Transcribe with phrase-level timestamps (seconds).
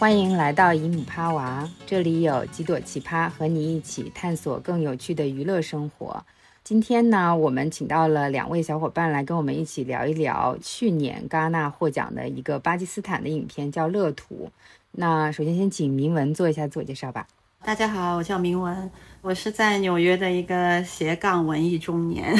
[0.00, 6.24] 欢迎来到姨母趴娃，这里有几朵奇葩和你一起探索更有趣的娱乐生活。
[6.64, 14.46] 今天呢，我们请到了两位小伙伴来跟我们一起聊一聊去年戛纳获奖的一个巴基斯坦的影片，叫《乐土》。
[14.92, 17.26] 那首先先请明文做一下自我介绍吧。
[17.62, 18.90] 大家好，我叫明文，
[19.22, 22.34] 我是在纽约的一个斜杠文艺中年。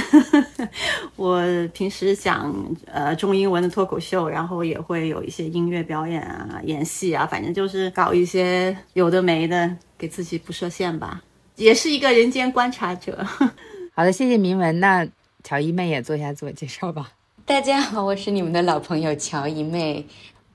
[1.14, 1.42] 我
[1.74, 2.54] 平时讲
[2.86, 11.22] 呃中英文的脱口秀，然后也会有一些音乐表演啊、演戏啊，反正就是搞一些有的没的，给自己不设限吧。
[11.56, 13.26] 也是一个人间观察者。
[13.94, 14.80] 好的，谢谢明文。
[14.80, 15.06] 那
[15.44, 17.12] 乔一妹也做一下自我介绍吧。
[17.44, 20.06] 大家好，我是你们的老朋友乔一妹。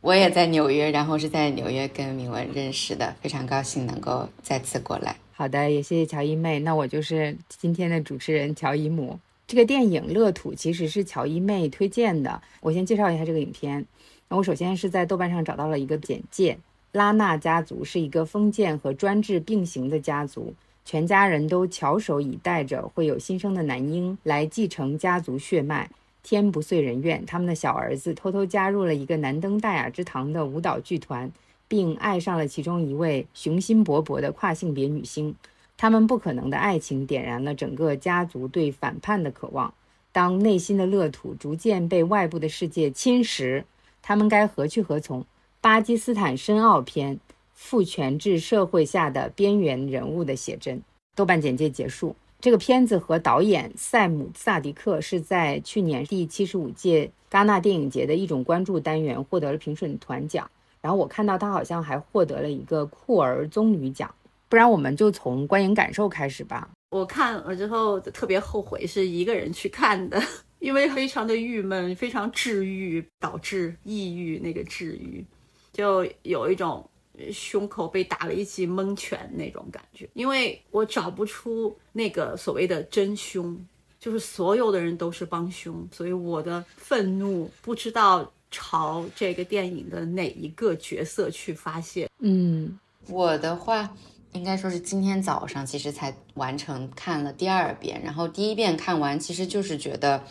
[0.02, 5.16] 我也在纽约，然后是在纽约跟明文认识的，非常高兴能够再次过来。
[5.38, 6.60] 好的，也谢谢乔一妹。
[6.60, 9.20] 那我就是今天的主持人乔伊母。
[9.46, 12.42] 这个电影《乐土》其实是乔一妹推荐的。
[12.62, 13.86] 我先介绍一下这个影片。
[14.30, 16.58] 那我首先是在豆瓣上找到了一个简介：
[16.94, 20.54] 拉纳家族是一个封建和专制并行的家族，
[20.86, 25.90] 全家人都翘首以待着会有新生的男婴来继承家族血脉。
[26.24, 31.30] 天不遂人愿，他们的小儿子偷偷加入了一个难登大雅之堂的舞蹈剧团，
[31.68, 35.36] 并爱上了其中一位雄心勃勃的跨性别女星。
[35.78, 39.74] 他们不可能的爱情点燃了整个家族对反叛的渴望。
[40.12, 43.66] 当内心的乐土逐渐被外部的世界侵蚀，
[44.02, 45.26] 他们该何去何从？
[45.60, 47.20] 巴基斯坦深奥篇：
[47.54, 50.82] 父权制社会下的边缘人物的写真。
[51.16, 52.16] 豆瓣简介结束。
[52.40, 60.50] 这个片子和导演塞姆·萨迪克是在去年第七十五届戛纳电影节的一种关注单元获得了评审团奖，
[60.86, 64.14] 然后我看到他好像还获得了一个酷儿棕榈奖。
[64.48, 66.70] 不然我们就从观影感受开始吧。
[66.92, 70.22] 我看了之后特别后悔是一个人去看的，
[70.60, 74.38] 因为非常的郁闷，非常治愈，导致抑郁。
[74.38, 75.26] 那个治愈，
[75.74, 76.88] 就有一种。
[77.32, 83.58] 胸口被打了一记蒙拳那种感觉，因为我找不出那个所谓的真凶，
[83.98, 92.10] 就是所有的人都是帮凶，所以我的愤怒不知道朝这个电影的哪一个角色去发泄。
[92.20, 92.80] 嗯，
[93.10, 93.94] 我的话
[94.32, 100.24] 应该说是今天早上其实才完成看了第二遍，然后第一遍看完其实就是觉得。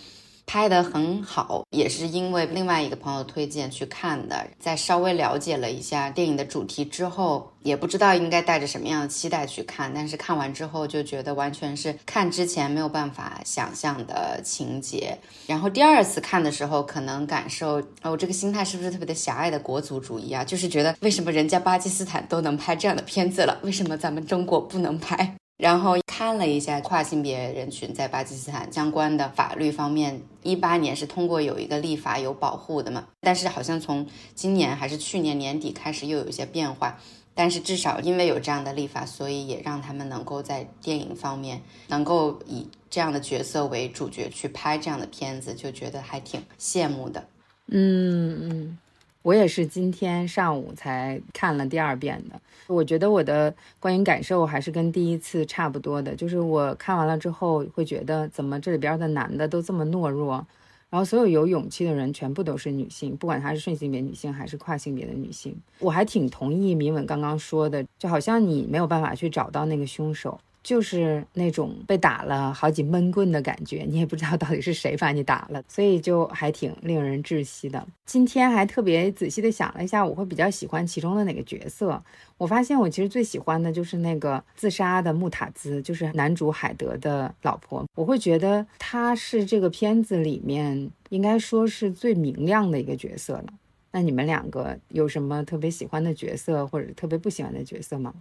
[0.47, 4.47] 拍得很好，也是因为另外一个朋友推荐去看的。
[4.59, 9.93] 在稍微了解了一下电影的主题之后，也不知道应该带着什么样的期待去看。
[9.95, 15.19] 但是看完之后就觉得完全是看之前没有办法想象的情节。
[15.47, 20.45] 然后第二次看的时候，可能感受哦，这个心态是不是特别的狭隘的国族主义啊？
[20.45, 25.35] 就是觉得为什么人家巴基斯坦都能拍这样的片子了，为什么咱们中国不能拍？
[25.57, 36.99] 然后看了一下跨性别人群在巴基斯坦相关的法律方面，一八年是通过有一个立法有保护的嘛，但是好像从今年还是去年年底开始又有一些变化，
[37.35, 47.29] 但是至少因为有这样的立法，所以也让他们能够在电影方面能够以这样的角色为主角去拍这样的片子，就觉得还挺羡慕的。
[47.69, 48.79] 嗯嗯。
[49.23, 60.47] 我也是今天上午才看了第二遍的，我觉得我的观影感受还是跟第一次差不多的，就是我看完了之后会觉得，怎么这里边的男的都这么懦弱，
[60.91, 65.55] 然后所有有勇气的人全部都是女性，不管她是顺性别女性还是跨性别的女性。
[65.79, 70.41] 我还挺同意明文刚刚说的，就好像你没有办法去找到那个凶手。
[70.65, 77.87] 就是那种被打了好几闷棍的感觉，你也不知道到底是谁把你打了，所以就还挺令人窒息的。
[78.07, 82.03] 今天还特别仔细的想了一下，我会比较喜欢其中的哪个角色。
[82.39, 87.85] 我发现我其实最喜欢的就是那个自杀的穆塔兹，就是男主海德的老婆。
[87.95, 93.45] 我会觉得她是这个片子里面应该说是最明亮的一个角色了。
[93.93, 98.13] 那你们两个有什么特别喜欢的角色，或者特别不喜欢的角色吗？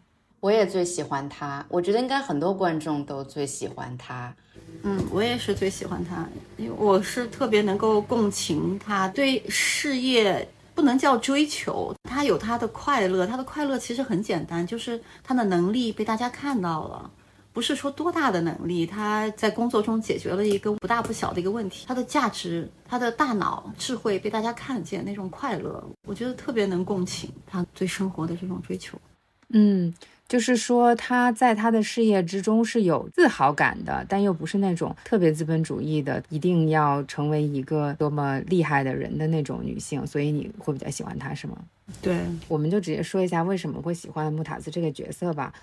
[0.43, 4.35] 我也最喜欢他，我觉得应该很多观众都最喜欢他。
[4.81, 10.45] 嗯，我也是最喜欢他，因为我是特别能够共情他对事业
[10.75, 17.09] 不能叫追求，他有他的快乐，他的快乐其实很简单，就是他的能力被大家看到了，
[17.53, 28.99] 不是说多大的能力，他在工作中解决了一个不大不小的一个问题，他的价值，他的大脑智慧被大家看见，那种快乐，我觉得特别能共情他对生活的这种追求。
[29.47, 29.93] 嗯。
[30.33, 40.07] 就是说，他在他的事业之中是有自豪感的，但又不是那种特别资本主义的，一定要成为一个多么厉害的人的那种女性。
[40.07, 41.55] 所以你会比较喜欢她，是吗？
[42.01, 45.53] 对，我们就直接说一下为什么会喜欢穆塔兹这个角色吧。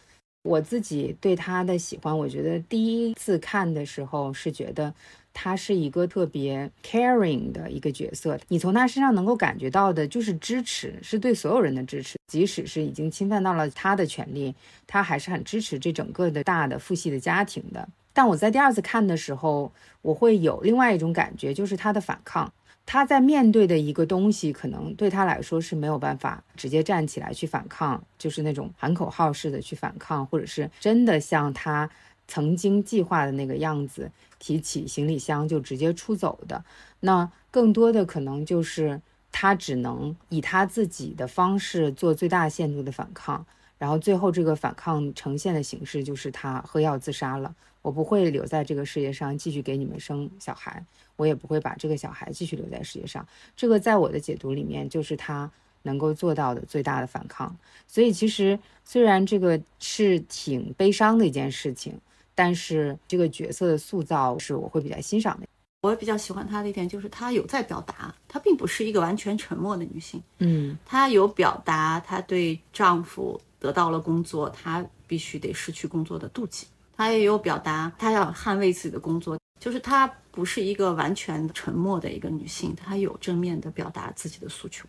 [0.45, 4.95] 我自己对她的喜欢，我觉得第一次看的时候是觉得
[5.33, 14.55] 他是一个特别 caring 的一个角色，你从他身上能够感觉到的就是支持，是对所有人的支持，即使是已经侵犯到了他的权利，
[14.87, 17.89] 他还是很支持这整个的大的父系的家庭的。
[18.13, 19.73] 但我在第二次看的时候，
[20.03, 22.53] 我会有另外一种感觉，就是他的反抗。
[22.87, 31.89] 他在面对的一个东西，可能对他来说是没有办法直接站起来去反抗，就是那种喊口号式的去反抗，或者是真的像他
[32.31, 36.65] 曾经计划的那个样子，提起行李箱就直接出走的。
[37.01, 39.01] 那更多的可能就是
[39.33, 43.45] 他只能以他自己的方式做最大限度的反抗，
[43.79, 47.53] 然后最后这个反抗呈现的形式就是他喝药自杀了。
[47.83, 50.85] 我不会留在这个世界上继续给你们生小孩。
[51.17, 53.27] 我也不会把这个小孩继续留在世界上。
[53.57, 55.51] 这个在我的解读里面，就是他
[55.83, 57.55] 能够做到的最大的反抗。
[57.87, 61.99] 所以其实虽然这个是挺悲伤的一件事情，
[62.43, 65.47] 但是这个角色的塑造是我会比较欣赏的。
[65.83, 70.23] 我比较喜欢她的一点就是她有在表达，她并不是一个完全沉默的女性。
[70.39, 76.67] 嗯，她有表达她对丈夫得到了工作，她必须得失去工作的妒忌。
[76.97, 79.39] 她也有表达她要捍卫自己的工作。
[79.59, 84.87] 就是她不是一个完全沉默的一个女性，她有正面的表达自己的诉求。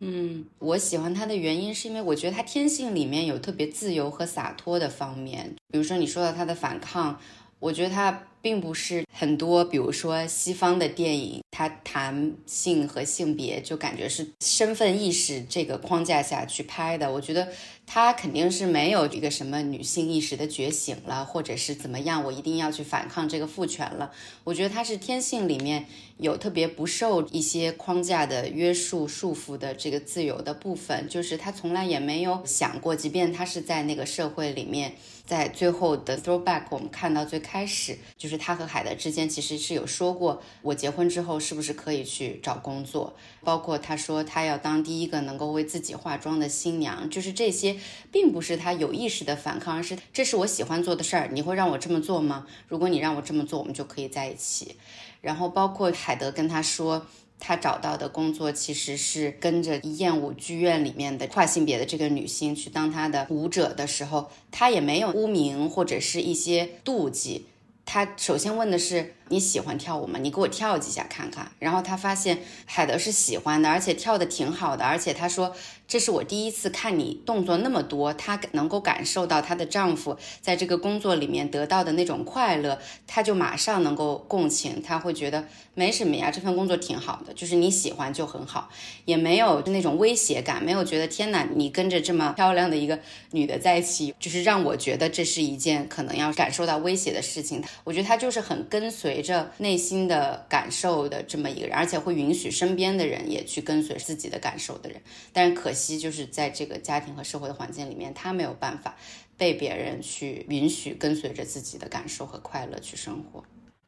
[0.00, 5.54] 嗯，我喜欢他的原因是因为我觉得他天性里面有特别自由和洒脱的方面。
[5.70, 7.20] 比如说你说到他的反抗，
[7.58, 17.12] 我觉得他并不是很多，比如说西方的电影，他谈性和性别就感觉是身份意识这个框架下去拍的。
[17.12, 17.48] 我觉得。
[17.92, 24.12] 她肯定是没有一个什么女性意识的觉醒了，或者是怎么样，我一定要去反抗这个父权了。
[24.44, 25.86] 我觉得她是天性里面
[26.18, 34.92] 有特别不受一些框架的约束束缚的这个自由的部分，就是她从来也没有想过，即便她是在那个社会里面，
[35.30, 47.76] 在最后的 throwback，我们看到最开始就是他和海德之间其实是有说过，我结婚之后是不是可以去找工作，包括他说他要当第一个能够为自己化妆的新娘，就是这些。
[48.12, 51.28] 并不是他有意识的反抗，而是这是我喜欢做的事儿。
[51.32, 52.44] 你会让我这么做吗？
[52.66, 54.74] 如果你让我这么做，我们就可以在一起。
[55.20, 57.06] 然后包括海德跟他说，
[57.40, 67.46] 他找到的工作其实是跟着燕舞剧院里面的跨性别的这个女性去当他的舞者的时候，他也没有污名或者是一些妒忌。
[67.84, 69.14] 他首先问的是。
[69.30, 70.18] 你喜欢跳舞吗？
[70.18, 71.50] 你给我跳几下看看。
[71.60, 74.84] 然后他发现海德是喜欢的，而且跳的挺好的。
[74.84, 75.54] 而且他说，
[75.86, 78.12] 这是我第一次看你动作那么多。
[78.14, 84.82] 她能够感受到她的丈夫在这个工作里面得到的那种快乐，她就马上能够共情。
[84.82, 88.68] 她会觉得没什么呀，这份工作挺好的，就是你喜欢就很好，
[89.04, 92.98] 也没有那种威胁感，没有觉得天哪，你跟着这么漂亮的一个
[93.30, 97.62] 女的在一起，就是让我觉得这是一件可能要感受到威胁的事情。
[97.84, 99.19] 我觉得他就是很跟随。
[99.20, 104.98] 随着内心的感受的这么一个人，而且会允许身边的人也去跟随自己的感受的人，
[105.30, 108.96] 但是可惜就是在这个家庭和社会的环境里面，他没有办法
[109.36, 113.44] 被别人去允许跟随着自己的感受和快乐去生活。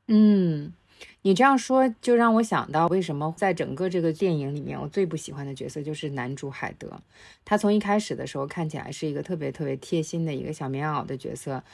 [0.08, 0.74] 嗯，
[1.22, 7.00] 你这样说就让我想到，为什么在整个这个电影里面，我最不喜欢的角色就是男主海德。
[7.42, 11.64] 他从一开始的时候看起来是一个特别特别贴心的一个小棉袄的角色。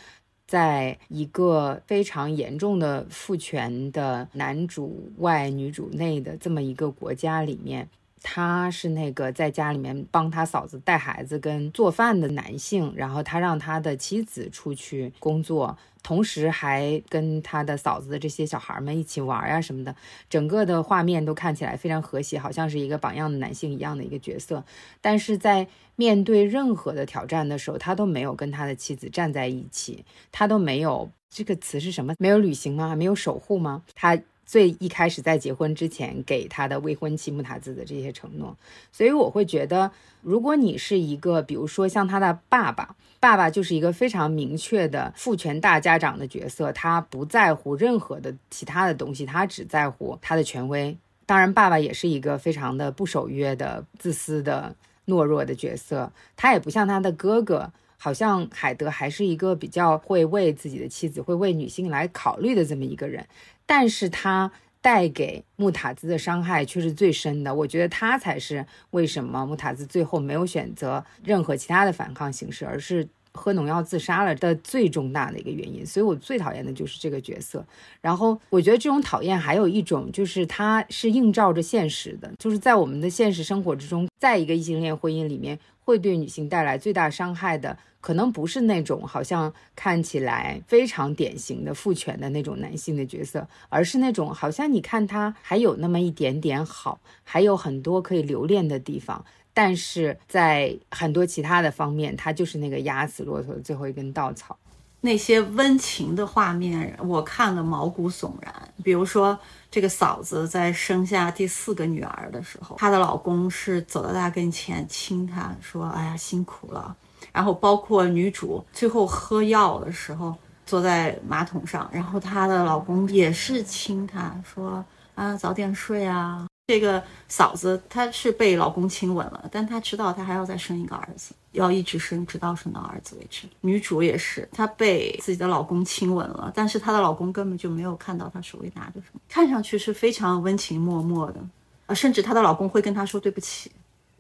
[0.49, 7.87] 在一个非常严重的父权的男主外女主内的这么一个国家里面，
[8.23, 15.77] 他是那个在家里面帮他嫂子带孩子跟做饭的男性，然后他让他的妻子出去工作。
[16.09, 19.95] 同时还跟他的嫂子的这些小孩们一起玩呀什么的，
[20.31, 24.65] 整个的画面都看起来非常和谐，好像是一个榜样的男性一样的一个角色。
[25.03, 32.15] 但是在面对任何的挑战的时候，他都没有跟他的妻子站在一起，他都没有这个词是什么？
[32.19, 32.97] 没有履行吗？
[32.97, 33.83] 没有守护吗？
[33.95, 34.19] 他。
[34.49, 38.57] 最一开始在结婚之前给他的未婚妻穆塔兹的这些承诺，
[38.91, 50.97] 所以我会觉得，如果你是一个，比如说像他的爸爸，爸爸就是一个非常明确的父权大家长的角色，他不在乎任何的其他的东西，他只在乎他的权威。
[51.27, 54.75] 当然，爸爸也是一个非常的不守约的、自私的、
[55.09, 63.27] 懦弱的角色，他也不像他的哥哥，好像海德还是一个比较会为自己的妻子、会为女性来考虑的这么一个人。
[63.67, 64.51] 但是他
[64.81, 75.85] 带给穆塔兹的伤害却是最深的，我觉得他才是为什么穆塔兹最后没有选择任何其他的反抗形式，而是喝农药自杀了的最重大的一个原因。
[75.85, 77.67] 所以我最讨厌的就是这个角色。
[78.01, 87.79] 然后我觉得这种讨厌还有一种就是它是映照着现实的，就是在我们的现实生活之中，在一个异性恋婚姻里面，会对女性带来最大伤害的。
[88.01, 104.57] 可能不是那种好像看起来非常典型的父权的那种男性的角色，而是那种好像你看他还有那么一点点好，还有很多可以留恋的地方，但是在很多其他的方面，他就是那个压死骆驼的最后一根稻草。
[105.01, 108.53] 那些温情的画面，我看了毛骨悚然。
[108.83, 109.39] 比如说，
[109.71, 116.97] 这个嫂子在生下第四个女儿的时候，她的老公是走到她跟前亲她说：“哎呀，辛苦了。”
[117.33, 120.35] 然后包括女主最后喝药的时候，
[120.67, 126.47] 坐在马桶上，然后她的老公也是亲她说啊早点睡啊。
[126.67, 133.49] 这个嫂子她是被老公亲吻了，但她知道她还要再生一个儿子，要一直生直到生到儿子为止。
[133.61, 141.41] 女主也是，她被自己的老公亲吻了，但是她的老公根本就没有看到她手里拿着什么，看上去是非常温情脉脉的
[141.87, 143.71] 啊，甚至她的老公会跟她说对不起。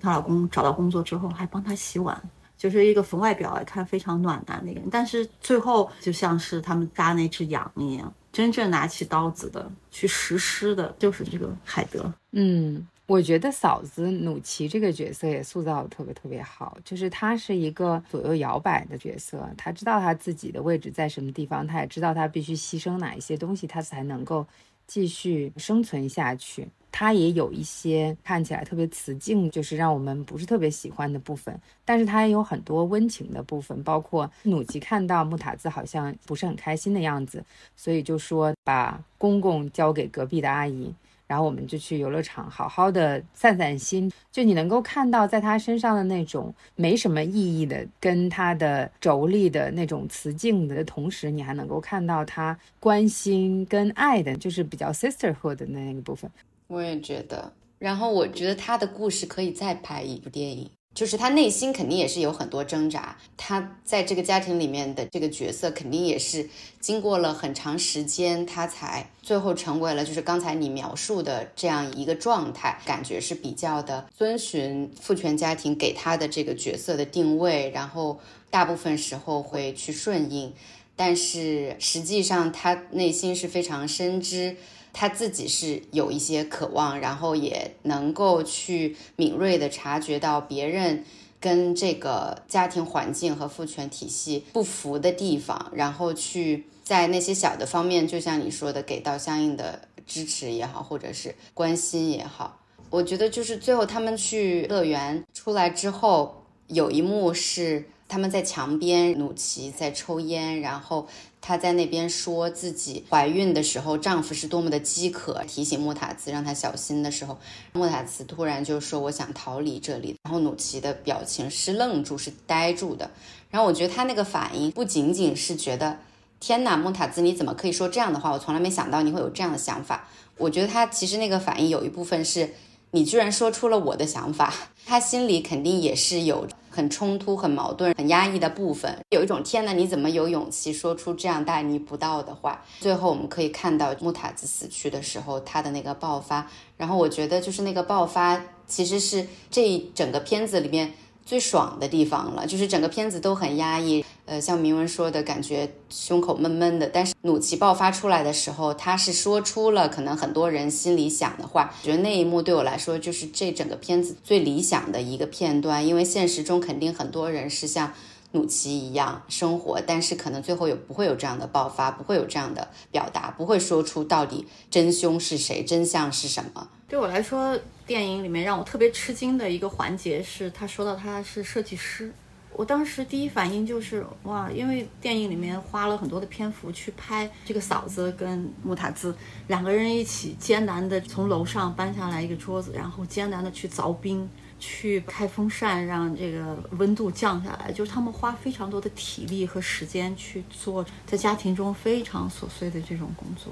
[0.01, 2.21] 她老公找到工作之后还帮她洗碗。
[2.57, 12.13] 就是一个从外表来看非常暖男的一个人，但是最后就像是他们搭那只羊一样，真正拿起刀子的去实施的，就是这个海德。
[12.33, 24.47] 嗯，我觉得嫂子努奇这个角色也塑造的特别特别好，就是他是一个左右摇摆的角色，他知道他自己的位置在什么地方，他也知道他必须牺牲哪一些东西，他才能够
[24.87, 26.69] 继续生存下去。
[26.93, 37.43] 他也有一些看起来特别雌竞，就是让我们不是特别喜欢的部分，但是他也有很多温情的部分，包括努奇看到穆塔兹好像不是很开心的样子，
[37.75, 40.93] 所以就说把公公交给隔壁的阿姨，
[41.29, 44.11] 然后我们就去游乐场好好的散散心。
[44.33, 56.31] 就你能够看到在他身上的那种没什么意义的，跟他的轴力的那种雌竞的同时，你还能够看到他关心跟爱的，就是比较 sisterhood 的那个部分。
[56.67, 66.51] 我也觉得，然后我觉得他的故事可以再拍一部电影，就是他内心肯定也是有很多挣扎，他在这个家庭里面的这个角色肯定也是
[66.81, 78.19] 经过了很长时间，他才最后成为了就是刚才你描述的这样一个状态，感觉是比较的遵循父权家庭给他的这个角色的定位，然后
[78.51, 80.53] 大部分时候会去顺应，
[80.97, 84.57] 但是实际上他内心是非常深知。
[84.93, 91.05] 他自己是有一些渴望，然后也能够去敏锐的察觉到别人
[91.41, 102.59] 跟这个家庭环境和父权体系不符的地方，然后去在那些小的方面，就像你说的，给到相应的支持也好，或者是关心也好。
[102.91, 111.07] 我觉得就是最后他们去乐园出来之后，有一幕是他们在墙边，努奇在抽烟，然后。
[111.41, 117.39] 她在那边说自己怀孕的时候，丈夫是多么的饥渴，提醒莫塔兹让他小心的时候，
[117.73, 123.11] 莫塔兹突然就说：“我想逃离这里。”然后努奇的表情是愣住，是呆住的。
[123.51, 125.99] 然后我觉得他那个反应不仅仅是觉得
[126.41, 128.33] “天哪，莫塔兹你怎么可以说这样的话？
[128.33, 132.51] 我从来没想到你会有这样的想法。”我觉得他其实那个反应有一部分是。
[132.91, 134.53] 你居然说出了我的想法，
[134.87, 142.65] 他心里肯定也是有很冲突、很矛盾、很压抑的部分，有一种天呐，你怎么有勇气说出这样大逆不道的话？
[142.81, 150.93] 最后我们可以看到木塔子死去的时候，他的那个爆发，然后我觉得就是那个爆发，其实是这整个片子里面。
[151.29, 156.89] 最爽的地方了，就是整个片子都很压抑，呃，像明文说的感觉胸口闷闷的。
[156.89, 161.75] 但是努奇爆发出来的时候，他是说出了可能很多人心里想的话。
[161.83, 167.93] 我觉得那一幕对我来说就是这整个片子最理想的一个片段，因为现实中肯定很多人是像
[168.33, 176.69] 努奇一样生活，但是可能最后也不会有这样的爆发，不会有这样的表达，不会说出到底真凶是谁，真相是什么。
[176.89, 177.59] 对我来说，
[177.89, 182.13] 电影里面让我特别吃惊的一个环节是，他说到他是设计师。
[182.53, 189.17] 我当时第一反应就是哇，因为电影里面花了很多的篇幅去拍这个嫂子跟穆塔兹
[189.47, 194.29] 两个人一起艰难的从楼上搬下来一个桌子，然后艰难的去凿冰、
[194.61, 197.73] 去开风扇，让这个温度降下来。
[197.73, 203.51] 就是他们花非常多的体力和时间去做在家庭中非常琐碎的这种工作。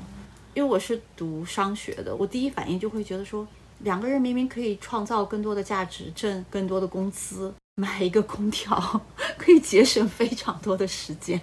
[0.53, 3.47] 因为我是读商学的，我第一反应就会觉得说，
[3.81, 9.01] 两个人明明可以创造更多的价值，挣更多的工资，买一个空调
[9.37, 11.41] 可以节省非常多的时间，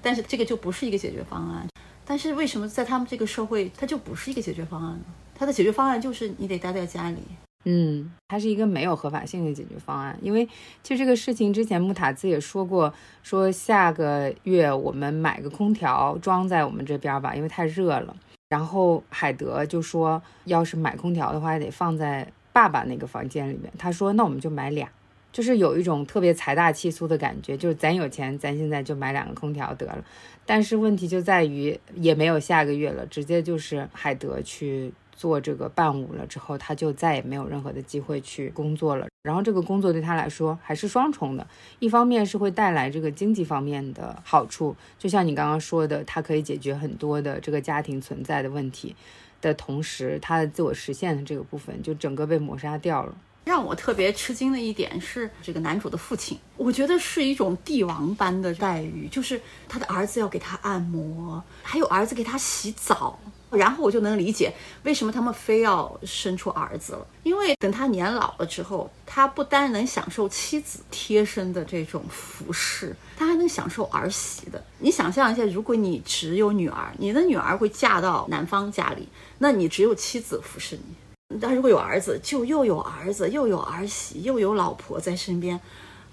[0.00, 1.66] 但是这个就不是一个解决方案。
[2.06, 5.04] 但是为什么在他们这个社会，它就不是一个解决方案呢？
[5.34, 7.18] 它的解决方案就是你得待在家里，
[7.64, 10.46] 嗯，它是一个没有合法性的解决方案，因为
[10.82, 18.14] 其实这个事情之前穆塔兹也说过，说下个月我们买个空调装在我们这边吧，因为太热了。
[18.54, 23.72] 然后海德就说，要是买空调的话，得放在爸爸那个房间里面。
[23.76, 24.88] 他说，那我们就买俩，
[25.32, 30.04] 就是有一种特别财大气粗的感觉，就是咱有钱，咱现在就买两个空调得了。
[30.46, 34.92] 但是问题就在于，也没有下个月了，直接就是海德去。
[35.16, 39.06] 做这个伴舞了之后，他就再也没有任何的机会去工作了。
[39.22, 41.46] 然后这个工作对他来说还是双重的，
[41.78, 48.94] 一方面是会带来这个经济方面的好处，就像你刚刚说的，它可以解决很多的这个家庭存在的问题
[49.40, 53.14] 的同时，他的自我实现的这个部分就整个被抹杀掉了。
[53.44, 63.18] 让我特别吃惊的一点是，这个男主的父亲，我觉得是一种帝王般的待遇，就是他的儿子要给他按摩，还有儿子给他洗澡。
[63.56, 74.62] 然后我就能理解为什么他们非要生出儿子了，因为等他年老了之后，他不单能享受妻子贴身的这种服侍，他还能享受儿媳的。
[74.78, 79.08] 你想象一下，如果你只有女儿，你的女儿会嫁到男方家里，
[79.38, 85.60] 那你只有妻子服侍你；但如果有儿子，就又有儿子，又有儿媳，又有老婆在身边，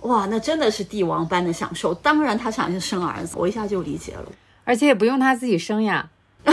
[0.01, 1.93] 哇，那真的是帝王般的享受。
[1.93, 4.31] 当然，他想生儿子，我一下就理解了，
[4.63, 6.09] 而且也不用他自己生呀。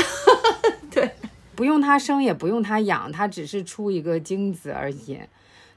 [0.91, 1.11] 对，
[1.55, 5.19] 不用他生，也不用他养，他只是出一个精子而已，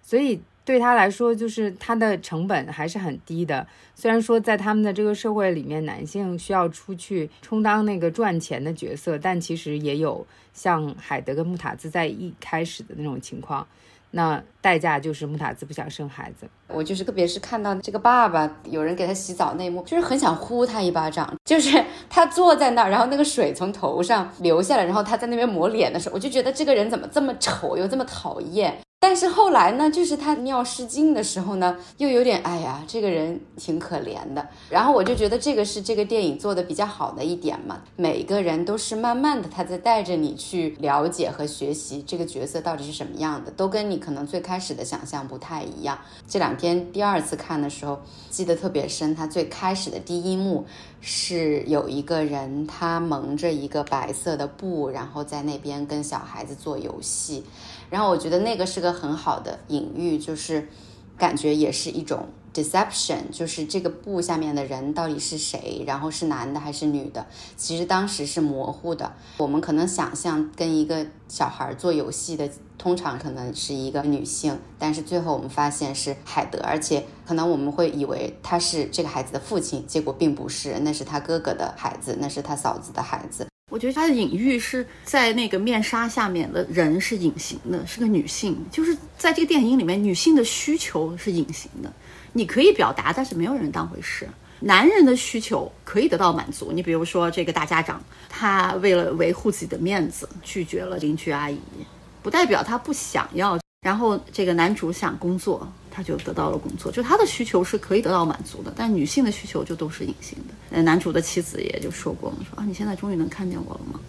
[0.02, 3.68] 所以对他来说，就是他的成本还是很低的。
[3.96, 13.68] 虽然说在他们的这个社会里面，男性需要出去充当那个赚钱的角色，但其实也有像海德跟穆塔兹在一开始的那种情况。
[14.12, 16.48] 那代价就是穆塔兹不想生孩子。
[16.68, 21.34] 我就是特别是看到这个爸爸有人给他洗澡那一幕，就是很想呼他一巴掌。
[21.46, 28.78] 就是他坐在那儿，然后那个水从头上流下来，然后他在那边抹脸的时候，我就觉得这个人怎么这么丑又这么讨厌。
[29.04, 34.48] 但是后来呢，就是他尿失禁的时候呢，又有点哎呀，这个人挺可怜的。
[34.70, 37.82] 然后我就觉得这个是这个电影做的比较好的一点嘛。
[37.96, 45.98] 每个人都是慢慢的他在带着你去了解和学习这个角色到底是什么样的，都跟你可能最开始的想象不太一样。
[46.28, 50.64] 这两天第二次看的时候记得特别深，他最开始的第一幕
[51.02, 57.44] 是有一个人他蒙着一个白色的布，然后在那边跟小孩子做游戏。
[57.92, 60.70] 然后我觉得那个是个很好的隐喻，就是
[61.18, 67.28] 感觉也是一种 deception，就是这个布下面的人到底是谁，然后是男的还是女的，
[67.58, 69.12] 其实当时是模糊的。
[69.38, 83.51] 我们可能想象跟一个小孩做游戏的，通常可能是一个女性，但是最后我们发现是海德，而且可能我们会以为他是这个孩子的父亲，结果并不是，那是他哥哥的孩子，那是他嫂子的孩子。
[83.72, 91.92] 我觉得他的隐喻是在那个面纱下面的人是隐形的，是个女性，就是在这个电影里面，女性的需求是隐形的，
[92.34, 94.28] 你可以表达，但是没有人当回事。
[94.60, 101.58] 男人的需求可以得到满足，你比如说这个大家长，他为了维护自己的面子，拒绝了邻居阿姨，
[102.22, 103.58] 不代表他不想要。
[103.84, 105.66] 然后这个男主想工作。
[105.92, 110.54] 他就得到了工作，就他的需求是可以得到满足的，但女性的需求就都是隐性的。
[110.72, 114.00] 呃，男主的妻子也就说过嘛，说啊，你现在终于能看见我了吗？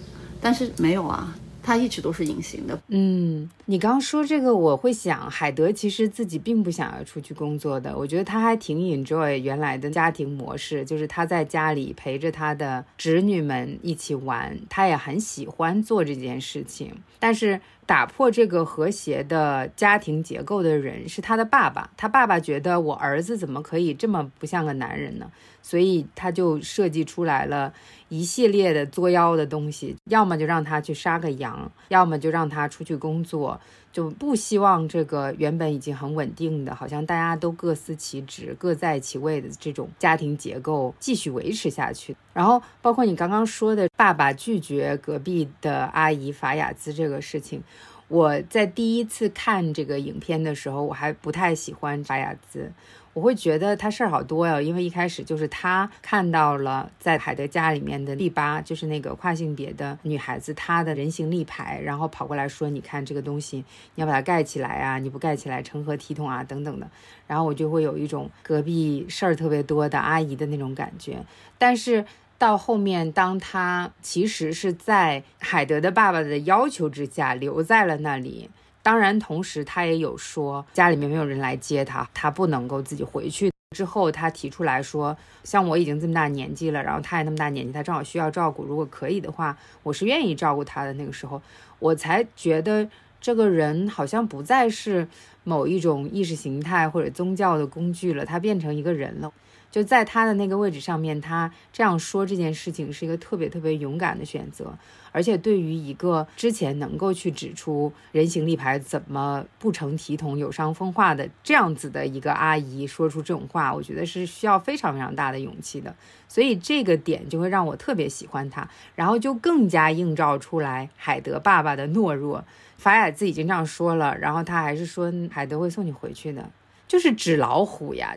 [0.40, 1.36] 但是没有啊。
[1.62, 2.78] 他一直都是隐形的。
[2.88, 7.96] 嗯，你刚说这个，我会想，海德其实自己并不想要出去工作的。
[7.96, 16.92] 我觉得他还挺 enjoy 原来的家庭模式，就是他在家里陪着他的侄女们一起玩，他也很喜欢做这件事情。
[17.18, 25.30] 但是打破这个和谐的家庭结构的人是他的爸爸，他爸爸觉得我儿子怎么可以这么不像个男人呢？
[25.62, 27.72] 所以他就设计出来了。
[28.12, 33.58] 一系列的作妖的东西，要么就让他去杀个羊，要么就让他出去工作，
[33.90, 42.14] 就不希望这个原本已经很稳定的，好像大家都各司其职、各在其位的这种家庭结构继续维持下去。
[42.34, 47.62] 然后，包括你刚刚说的爸爸拒绝隔壁的阿姨法雅兹这个事情，
[48.08, 52.70] 我在第一次看这个影片的时候，我还不太喜欢法雅兹。
[53.14, 63.58] 我会觉得他事儿好多呀，因为一开始就是他看到了在海德家里面的利巴，就是那个跨性别的女孩子，她的人形立牌，然后跑过来说：“你看这个东西，
[63.96, 66.90] 你要把它盖起来啊，你不盖起来成何体统啊，等等的。”
[67.28, 71.18] 然后我就会有一种隔壁事儿特别多的阿姨的那种感觉。
[71.58, 72.06] 但是
[72.38, 78.48] 到后面，当他其实是在海德的爸爸的要求之下留在了那里。
[78.82, 83.50] 当然，同时他也有说家里面没有人来接他，他不能够自己回去。
[83.74, 88.64] 之后他提出来说，像我已经这么大年纪了，然后他也那么大年纪，他正好需要照顾。
[88.64, 90.92] 如果可以的话，我是愿意照顾他的。
[90.94, 91.40] 那个时候，
[91.78, 92.86] 我才觉得
[93.20, 95.08] 这个人好像不再是
[95.44, 99.32] 某一种意识形态或者宗教的工具了，他变成一个人了。
[99.72, 104.78] 就在他的那个位置上面，他这样说这件事情是一个特别特别勇敢的选择。
[105.14, 115.94] 而且对于一个之前能够去指出人形立牌怎么不成体统、有伤风化的这样子的一个阿姨说出这种话，我觉得是需要非常非常大的勇气的。
[116.28, 122.44] 所以这个点就会让我特别喜欢他，然后就更加映照出来海德爸爸的懦弱。
[122.78, 126.50] 法雅兹已经这样说了，然后他还是说海德会送你回去的，
[126.88, 128.14] 就是纸老虎呀。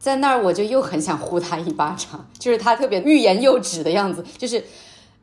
[0.00, 4.64] 在那儿我就又很想呼他一巴掌，就是他特别欲言又止的样子，就是。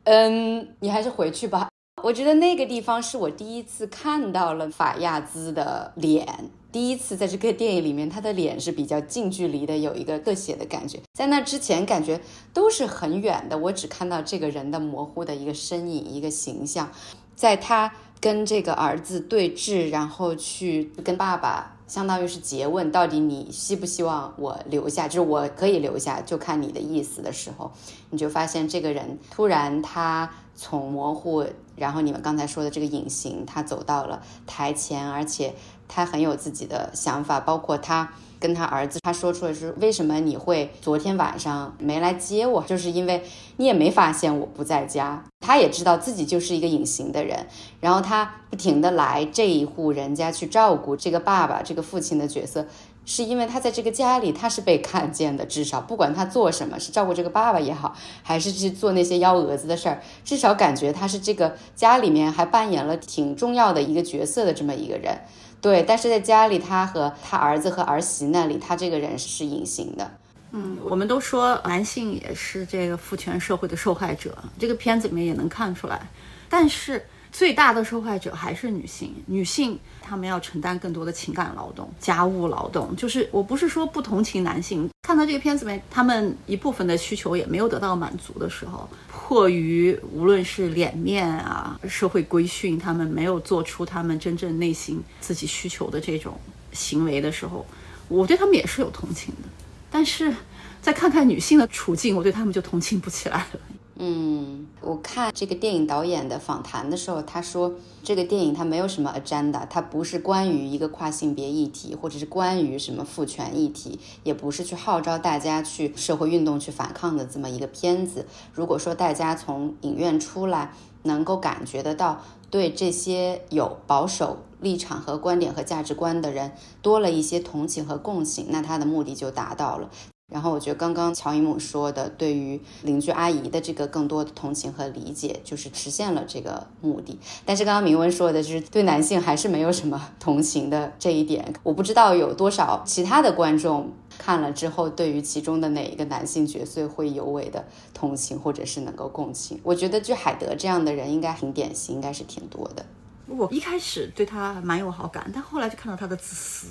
[0.04, 1.68] 嗯，你还是回去吧。
[2.02, 6.26] 我觉得那个地方是我第一次看到了法亚兹的脸，
[6.72, 10.98] 第一次在这个电影里面，他的脸是比较近距离的，有一个特写的感觉。
[11.12, 12.18] 在那之前，感觉
[12.54, 16.90] 都是很远的，我只看到这个人的模糊的一个身影、一个形象。
[17.36, 21.77] 在他跟这个儿子对峙，然后去跟爸爸。
[21.88, 25.08] 相当于是诘问，到底你希不希望我留下？
[25.08, 27.72] 就是我可以留下，就看你的意思的时候，
[28.10, 35.54] 你就发现这个人突然他从模糊，然后你们刚才说的这个隐形，他走到了台前，而且
[35.88, 38.12] 他很有自己的想法，包括他。
[38.40, 43.22] 跟他儿子，他说出来是为什么你会昨天晚上没来接我，就是因为
[43.56, 45.24] 你也没发现我不在家。
[45.40, 47.46] 他也知道自己就是一个隐形的人，
[47.80, 52.66] 然后他不停的来这一户人家去照顾这个爸爸、这个父亲的角色，
[53.06, 65.18] 是因为他在这个家里他是被看见的，至少不管他做什么，是照顾这个爸爸也好，还是去做那些幺蛾子的事儿，至少感觉他是这个家里面还扮演了挺重要的一个角色的这么一个人。
[65.60, 70.10] 对，但是在家里，他和他儿子和儿媳那里，他这个人是隐形的。
[70.52, 76.00] 嗯，我们都说男性也是这个父权社会的受害者，这个片子里面也能看出来。
[76.48, 77.04] 但是。
[77.30, 82.96] 最大的受害者还是女性，女性他们要承担更多的情感劳动、家务劳动。
[82.96, 96.38] 就是我不是说不同情男性，看到这个片子没，他们一部分的需求也没有得到满足的时候，迫于无论是脸面啊、社会规训，他们没有做出他们真正内心自己需求的这种
[96.72, 97.66] 行为的时候，
[98.08, 99.48] 我对他们也是有同情的。
[99.90, 100.34] 但是
[100.80, 103.60] 再看看女性的处境，我对他们就同情不起来了。
[104.00, 118.24] 嗯，我看这个电影导演的访谈的时候，他说这个电影它没有什么 agenda，它不是关于一个跨性别议题，或者是关于什么父权议题，也不是去号召大家去社会运动去反抗的这么一个片子。
[118.52, 129.90] 如果说大家从影院出来能够感觉得到对这些有保守立场和观点和价值观的人多了一些同情和共情，那他的目的就达到了。
[130.30, 137.18] 然后我觉得刚刚乔伊姆说的，对于邻居阿姨的这个更多的同情和理解，就是实现了这个目的。
[137.46, 149.58] 但是刚刚明文说的，就是对男性还是没有什么同情的这一点，我不知道有多少其他的观众看了之后，对于其中的哪一个男性角色会尤为的同情，或者是能够共情。
[149.62, 152.84] 我觉得就海德这样的人应该挺典型，应该是挺多的。
[153.28, 156.66] 我一开始对他蛮有好感，但后来就看到他的自私，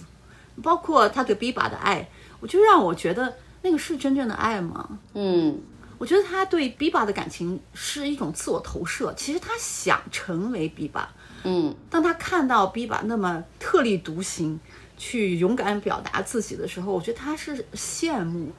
[0.62, 2.08] 包括他对 B 爸的爱，
[2.40, 3.34] 我就让我觉得。
[3.68, 4.98] 那个是真正的爱吗？
[5.14, 5.60] 嗯，
[5.98, 9.14] 我觉得他对 Biba 的感情是一种自我投射。
[9.18, 11.06] 其实他想成为 Biba。
[11.44, 14.58] 嗯，当他看到 Biba 那么特立独行，
[14.98, 18.54] 去勇敢表达自己的时候，我觉得他是羡慕。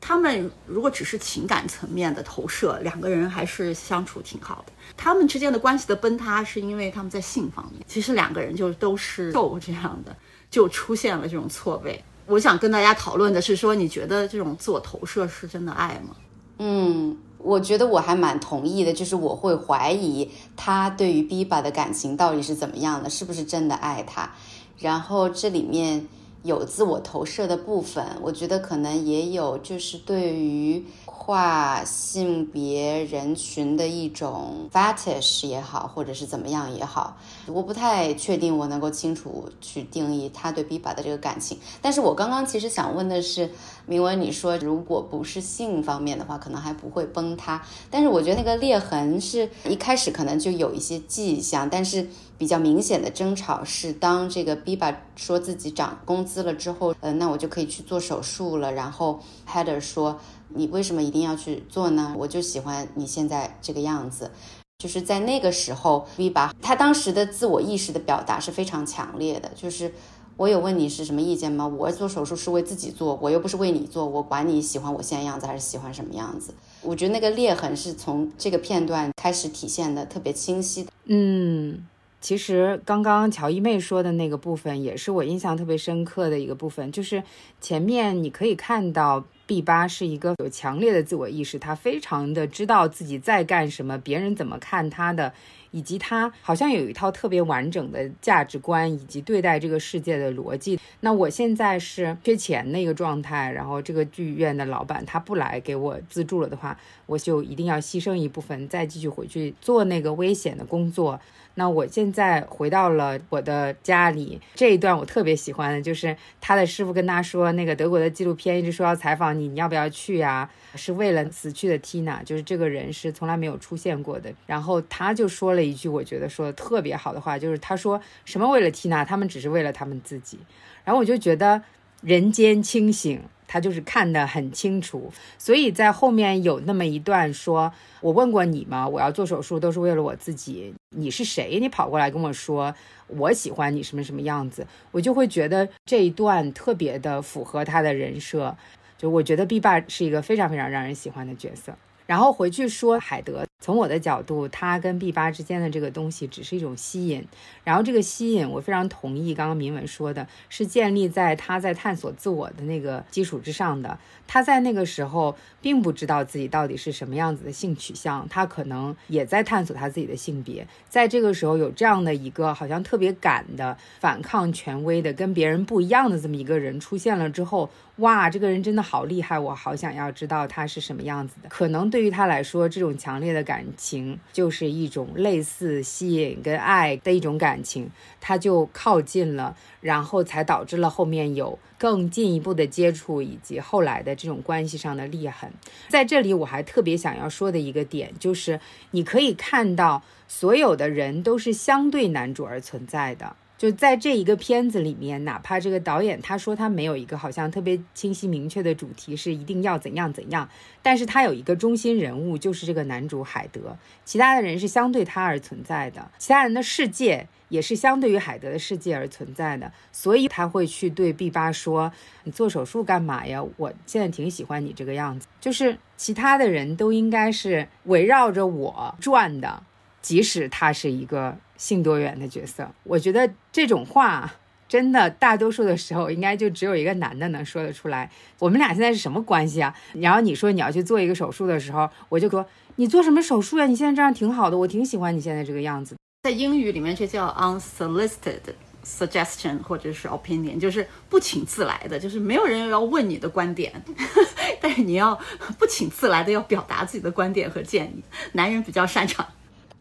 [0.00, 4.72] 他们如果只是情感层面的投射，两个人还是相处挺好的。
[4.96, 10.16] 他们之间的关系的崩塌，是因为他们在性方面，其实两个人就都是受这样的，
[10.50, 12.02] 就出现了这种错位。
[12.26, 16.16] 我想跟大家讨论的是，说你觉得这种自我投射是真的爱吗？
[16.58, 24.30] 嗯，我觉得我还蛮同意的，就是我会怀疑他对于 Biba 的感情到底是怎么样的，是不是真的爱他？
[24.78, 26.06] 然后这里面
[26.42, 30.84] 有自我投射的部分，我觉得可能也有，就是对于。
[31.26, 41.58] 跨性别人群的一种 fetish 也好，或者是怎么样也好，我不太确定我能够清楚去定义他对 Biba 的这个感情。
[41.80, 43.50] 但是我刚刚其实想问的是，
[43.86, 47.62] 明文你说如果不是性方面的话，可能还不会崩塌。
[47.90, 52.06] 但是我觉得那个裂痕是一开始可能就有一些迹象，但是
[52.36, 58.70] 比较明显的争吵是当这个 Biba 说自己涨工资了之后，呃，那我就可以去做手术了。
[58.70, 60.20] 然后 Heather 说。
[60.54, 62.14] 你为什么一定要去做呢？
[62.16, 64.30] 我就喜欢你现在这个样子，
[64.78, 69.50] 就是在那个时候，V 把他当时的自我意识的表达是非常强烈的。
[69.56, 69.92] 就是
[70.36, 71.66] 我有问你是什么意见吗？
[71.66, 76.54] 我做手术是为自己做，我又不是为你做，我管你喜欢我现在样子还是喜欢什么样子。
[76.82, 80.90] 我觉得那个裂痕是从这个片段开始体现的特别清晰的。
[81.06, 81.86] 嗯。
[82.20, 87.22] 其实刚刚乔一妹说的那个部分，也是我印象特别深刻的一个部分，就是
[87.60, 89.24] 前面你可以看到。
[89.46, 95.32] B 八是一个有强烈的自我意识，他非常的知道自己在干什么，别人怎么看他的，
[95.70, 100.78] 以及他好像有一套特别完整的价值观以及对待这个世界的逻辑。
[101.00, 111.20] 那我现在是缺钱的一个状态，然后这个剧院的老板他不来给我资助了的话，我就一定要牺牲一部分，再继续回去做那个危险的工作。
[111.56, 120.50] 那我现在回到了我的家里，这一段我特别喜欢的，就是他的师傅跟他说，那个德国的纪录片一直说要采访你，你要不要去呀？
[120.74, 124.32] 是为了死去的 Tina，就是这个人是从来没有出现过的。
[124.46, 130.38] 然后他就说了一句我觉得说的特别好的话，就是他说什么为了 Tina，他们只是为了他们自己。
[130.84, 131.62] 然后我就觉得
[132.00, 133.20] 人间清醒。
[133.46, 138.88] 他就是看得很清楚，所以在后面有那么一段说：“我问过你吗？
[138.88, 140.74] 我要做手术都是为了我自己。
[140.96, 141.58] 你是谁？
[141.60, 142.74] 你跑过来跟我说
[143.08, 148.56] 我喜欢你什么什么样子？”我就会觉得这一段特别的符合他的人设。
[148.96, 151.76] 就我觉得 B 爸是一个非常非常让人喜欢的角色。
[152.06, 157.26] 然后回去说海德，从我的角度，他跟 B 八之间的这个东西只是一种吸引。
[157.62, 163.98] 然后这个吸引，我非常同意刚刚明文说的，是建立在他在探索自我的那个基础之上的。
[164.26, 170.66] 他在那个时候并不知道自己到底是什么样子的性取向，他可能也在探索他自己的性别。
[170.88, 177.70] 在这个时候有这样的一个好像特别敢的反抗权威的、跟别人不一样的这么一个人出现了之后。
[177.98, 181.48] 哇，这个人真的好厉害，我好想要知道他是什么样子的。
[181.48, 187.88] 可能对于他来说，这种强烈的感情就是一种类似吸引跟爱的一种感情，
[188.20, 195.48] 他就靠近了，然后才导致了后面有更进一步的接触，以及后来的这种关系上的裂痕。
[195.88, 198.58] 在这里，我还特别想要说的一个点就是，
[198.90, 203.36] 你可以看到所有的人都是相对男主而存在的。
[203.64, 210.46] 就在这一个片子里面，哪怕这个导演他说他没有一个好像特别清晰明确的主题是一定要怎样怎样，
[210.82, 213.74] 但是他有一个中心人物就是这个男主海德，
[214.04, 221.90] 其他的人是相对他而存在的，其他人的世界也是相对于海德的世界而存在的，所以他会去对 B 八说
[222.24, 223.42] ：“你做手术干嘛呀？
[223.56, 229.62] 我现在挺喜欢你这个样子，就是其他的人都应该是围绕着我转的，
[230.04, 234.28] 即使他是一个。”性多元的角色，我觉得这种话
[234.68, 238.10] 真的大多数的时候应该就只有一个男的能说得出来。
[238.40, 239.72] 我们俩现在是什么关系啊？
[239.94, 243.66] 然后你说你要去做一个手术的时候，我就说你做什么手术呀？
[243.66, 245.94] 你现在这样挺好的，我挺喜欢你现在这个样子。
[246.24, 248.40] 在英语里面这叫 unsolicited
[248.84, 253.72] suggestion 或者是 opinion，就是不请自来的，就是没有人要问你的观点，
[254.60, 255.16] 但是你要
[255.56, 258.02] 不请自来的要表达自己的观点和建议。
[258.32, 259.24] 男人比较擅长。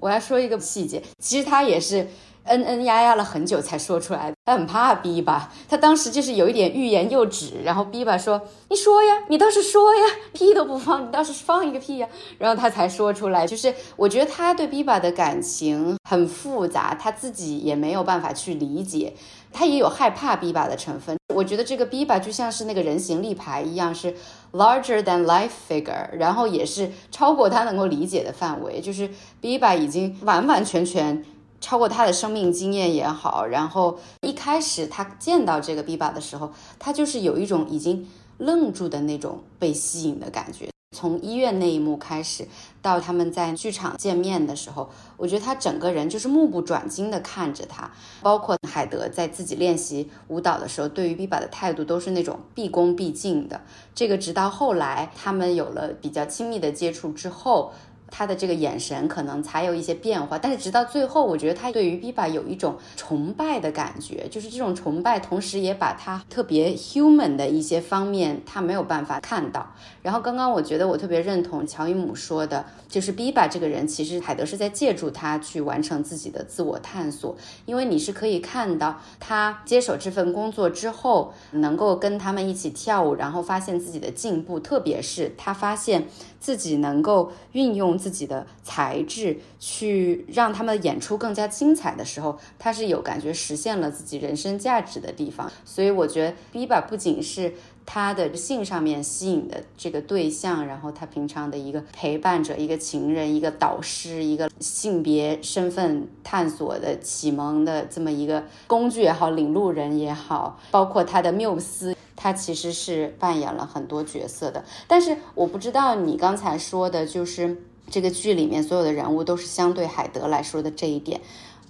[0.03, 2.05] 我要说一个细节，其实他也是
[2.45, 4.33] 嗯嗯呀呀了很久才说出来。
[4.45, 10.01] 他很怕 B 吧，他当时就是有一点欲言又止，然后 B 吧说：“你说呀，你倒是说呀，
[10.33, 13.47] 屁都不放，你倒是放一个屁呀。”然后他才说出来。
[13.47, 19.13] 就是我觉得他对 B 吧的感情很复杂，他自己也没有办法去理解，
[19.53, 21.15] 他也有害怕 B 吧的成分。
[21.33, 24.13] 我觉得这个 B 吧就像是那个人形立牌一样，是
[24.51, 31.23] larger than life figure，然后也是超过他能够理解的范围，就是 B 吧已经完完全全。
[31.63, 38.05] 超过他的生命经验也好，然后一开始他见到这个 bba 的时候，他就是有一种已经
[38.37, 40.67] 愣住的那种被吸引的感觉。
[40.93, 42.45] 从医院那一幕开始，
[42.81, 47.89] 到他们在剧场见面的时候，我觉得他整个人就是目不转睛的看着他。
[48.21, 53.61] 包括海德在自己练习舞蹈的时候，对于 bba 的态度都是那种毕恭毕敬的。
[53.95, 57.71] 这个直到后来他们有了比较亲密的接触之后。
[58.15, 69.73] 他的这个眼神可能才有一些变化，但是直到最后，我觉得他对于 Biba 有一种崇拜的感觉，就是这种崇拜，同时也把他特别 human 的一些方面，他没有办法看到。
[70.03, 86.07] 然后刚刚我觉得我特别认同乔伊姆说的，就是 Biba 这个人，其实海德是在借助他去完成自己的自我探索，因为你是可以看到他接手这份工作之后，能够跟他们一起跳舞，然后发现自己的进步，特别是他发现。
[86.43, 95.49] 自己能够运用自己的才智去让他们演出更加精彩的时候，他是有感觉实现了自己人生价值的地方。
[95.63, 97.53] 所以我觉得 Biba 不仅是
[97.85, 111.95] 他的性上面吸引的这个对象，然后他平常的一个陪伴者、一个情人、一个导师、一个性别身份探索的启蒙的这么一个工具也好、领路人也好，包括他的缪斯。
[112.15, 121.19] 他其实是扮演了很多角色的，但是我不知道你刚才说的，就是这个剧里面所有的人物都是相对海德来说的这一点，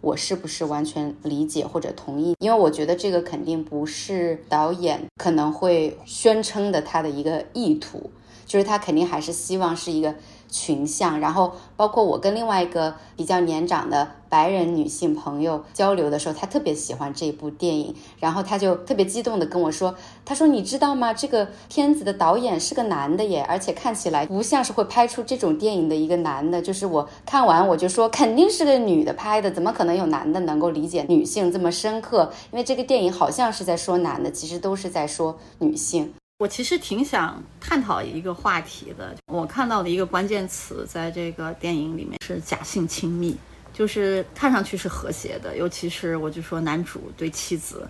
[0.04, 2.36] 我是不是完全理解或者同意？
[2.40, 8.12] 因为我觉得这个肯定不是导演可能会宣称的他的一个意图，
[8.46, 10.14] 就是他肯定还是希望是一个。
[10.54, 21.12] 群像，然后包括我跟另外一个比较年长的白人女性朋友交流的时候，她特别喜欢这部电影，然后她就特别激动的跟我说：“她说你知道吗？
[21.12, 26.62] 这个片子的导演是个男的耶，而且看起来不像是会拍出这种电影的一个男的。
[26.62, 32.32] 就是我看完我就说肯定是个女的拍的，怎么可能有男的能够理解女性这么深刻？
[32.52, 39.16] 因为这个电影好像是在说男的，其实都是在说女性。”我其实挺想探讨一个话题的。
[39.28, 43.38] 我看到的一个关键词在这个电影里面是假性亲密，
[43.72, 47.88] 就是看上去是和谐的，尤其是我就说男主对妻子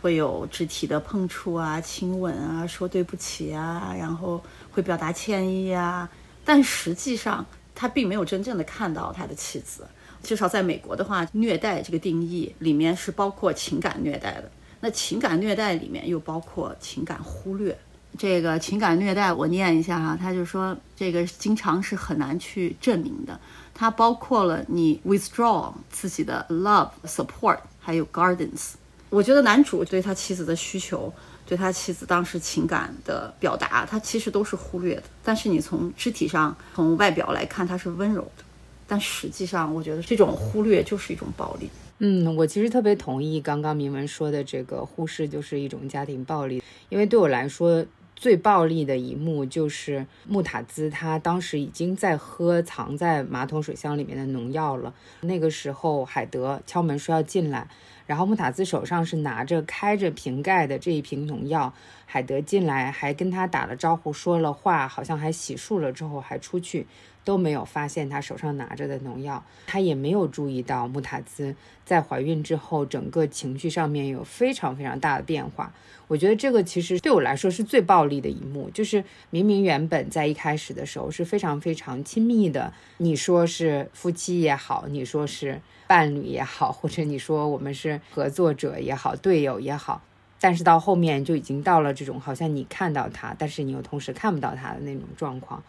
[0.00, 4.40] 会有肢体的碰触啊、亲吻啊、说对不起啊，然后
[4.70, 6.08] 会表达歉意啊。
[6.44, 9.84] 但实际上他并没有真正的看到他的妻子。
[10.22, 14.48] 至少在美国的话，虐待这个定义里面是包括情感虐待的。
[14.78, 17.76] 那情感虐待里面又包括情感忽略。
[18.18, 23.38] 这个情感虐待，我念一下哈，他就说这个经常是很难去证明的，
[23.74, 28.72] 它包括了你 withdraw 自己的 love support，还有 gardens。
[29.10, 31.12] 我觉得男主对他妻子的需求，
[31.44, 35.02] 对他妻子当时情感的表达，他其实都是忽略的。
[35.22, 38.44] 但是你从肢体上，从外表来看，他是温柔的，
[38.86, 41.70] 但实际上，我觉得这种忽略就是一种暴力。
[41.98, 47.84] 嗯，我其实特别同意刚刚明文说的这个忽视就是一种家庭暴力，因为对我来说。
[48.16, 54.94] 最暴力的一幕就是穆塔兹，他当时已经在喝藏在马桶水箱里面的农药了。
[55.20, 57.68] 那个时候，海德敲门说要进来，
[58.06, 61.72] 然后穆塔兹手上是拿着开着瓶盖的这一瓶农药。
[62.06, 66.86] 海德进来还跟他打了招呼，说了话，好像还洗漱了之后还出去。
[67.24, 75.74] 都没有发现他手上拿着的农药，他也没有注意到穆塔兹在怀孕之后整个情绪上面有非常非常大的变化。
[76.06, 90.02] 我觉得这个其实对我来说是最暴力的一幕，就是明明原本在一开始的时候是非常非常亲密的，你说是夫妻也好，你说是伴侣也好， 或者你说我们是合作者也好，队友也好，
[90.40, 95.62] 但是到后面就已经到了这种好像你看到他，但是你又同时看不到他的那种状况。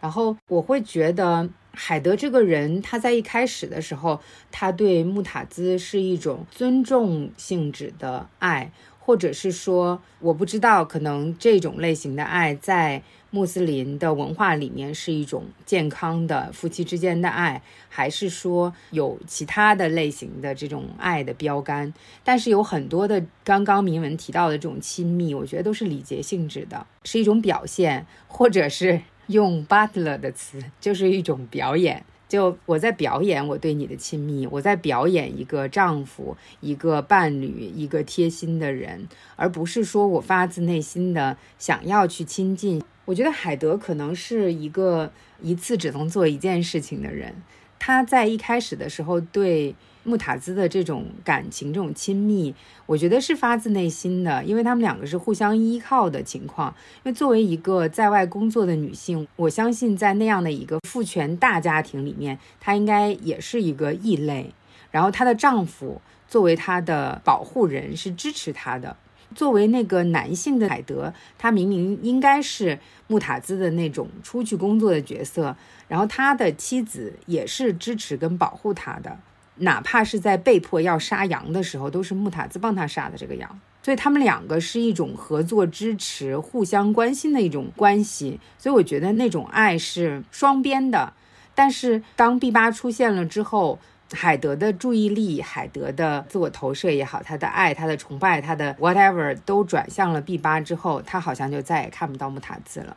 [0.00, 4.20] 然后我会觉得海德这个人，他在一开始的时候，
[4.52, 21.92] 他对穆塔兹是一种尊重性质的爱，或者是说，我不知道，可能这种类型的爱在穆斯林的文化里面是一种健康的夫妻之间的爱，还是说有其他的类型的这种爱的标杆？
[22.24, 29.00] 但是有很多的刚刚铭文提到的这种亲密，我觉得都是礼节性质的，是一种表现，或者是。
[29.28, 42.82] 用 Butler 的词就是一种表演，就我在表演我对你的亲密，我在表演一个丈夫、一个伴侣、一个贴心的人，而不是说我发自内心的想要去亲近。
[43.06, 45.10] 我觉得海德可能是一个
[45.40, 47.34] 一次只能做一件事情的人，
[47.78, 49.74] 他在一开始的时候对。
[50.04, 52.54] 穆塔兹的这种感情、这种亲密，
[52.86, 56.74] 我觉得是发自内心的，因为他们两个是互相依靠的情况。
[57.04, 64.52] 因为作为一个在外工作的女性，我相信在那样的一个父权大家庭里面，她应该也是一个异类。
[64.90, 68.96] 然后她的丈夫作为她的保护人是支持她的。
[69.34, 75.54] 作为那个男性的海德，他明明应该是穆塔兹的那种出去工作的角色，
[75.86, 79.18] 然后他的妻子也是支持跟保护他的。
[79.58, 88.40] 哪怕是在被迫要杀羊的时候，都是穆塔兹帮他杀的这个羊，所以他们两个是一种合作、支持、互相关心的一种关系。
[88.58, 91.12] 所以我觉得那种爱是双边的。
[91.54, 93.78] 但是当 B 八出现了之后，
[94.12, 102.96] 海德的注意力、海德的自我投射也好，他的爱、他的崇拜、他的 whatever 都转向了 B 八之后，他好像就再也看不到穆塔兹了。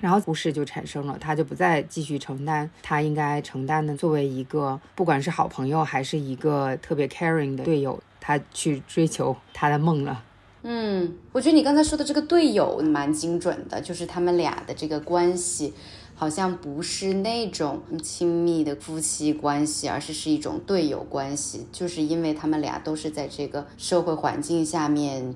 [0.00, 10.24] 然后故事就产生了，他就不再继续承担他应该承担的，作为一个不管是好朋友还是一个特别 caring 的队友，他去追求他的梦了。
[10.62, 15.72] 嗯，我觉得你刚才说的这个队友蛮精准的，就是他们俩的这个关系，
[16.14, 25.34] 好像不是那种亲密的夫妻关系，而是是一种队友关系，就是因为他们俩都是在这个社会环境下面。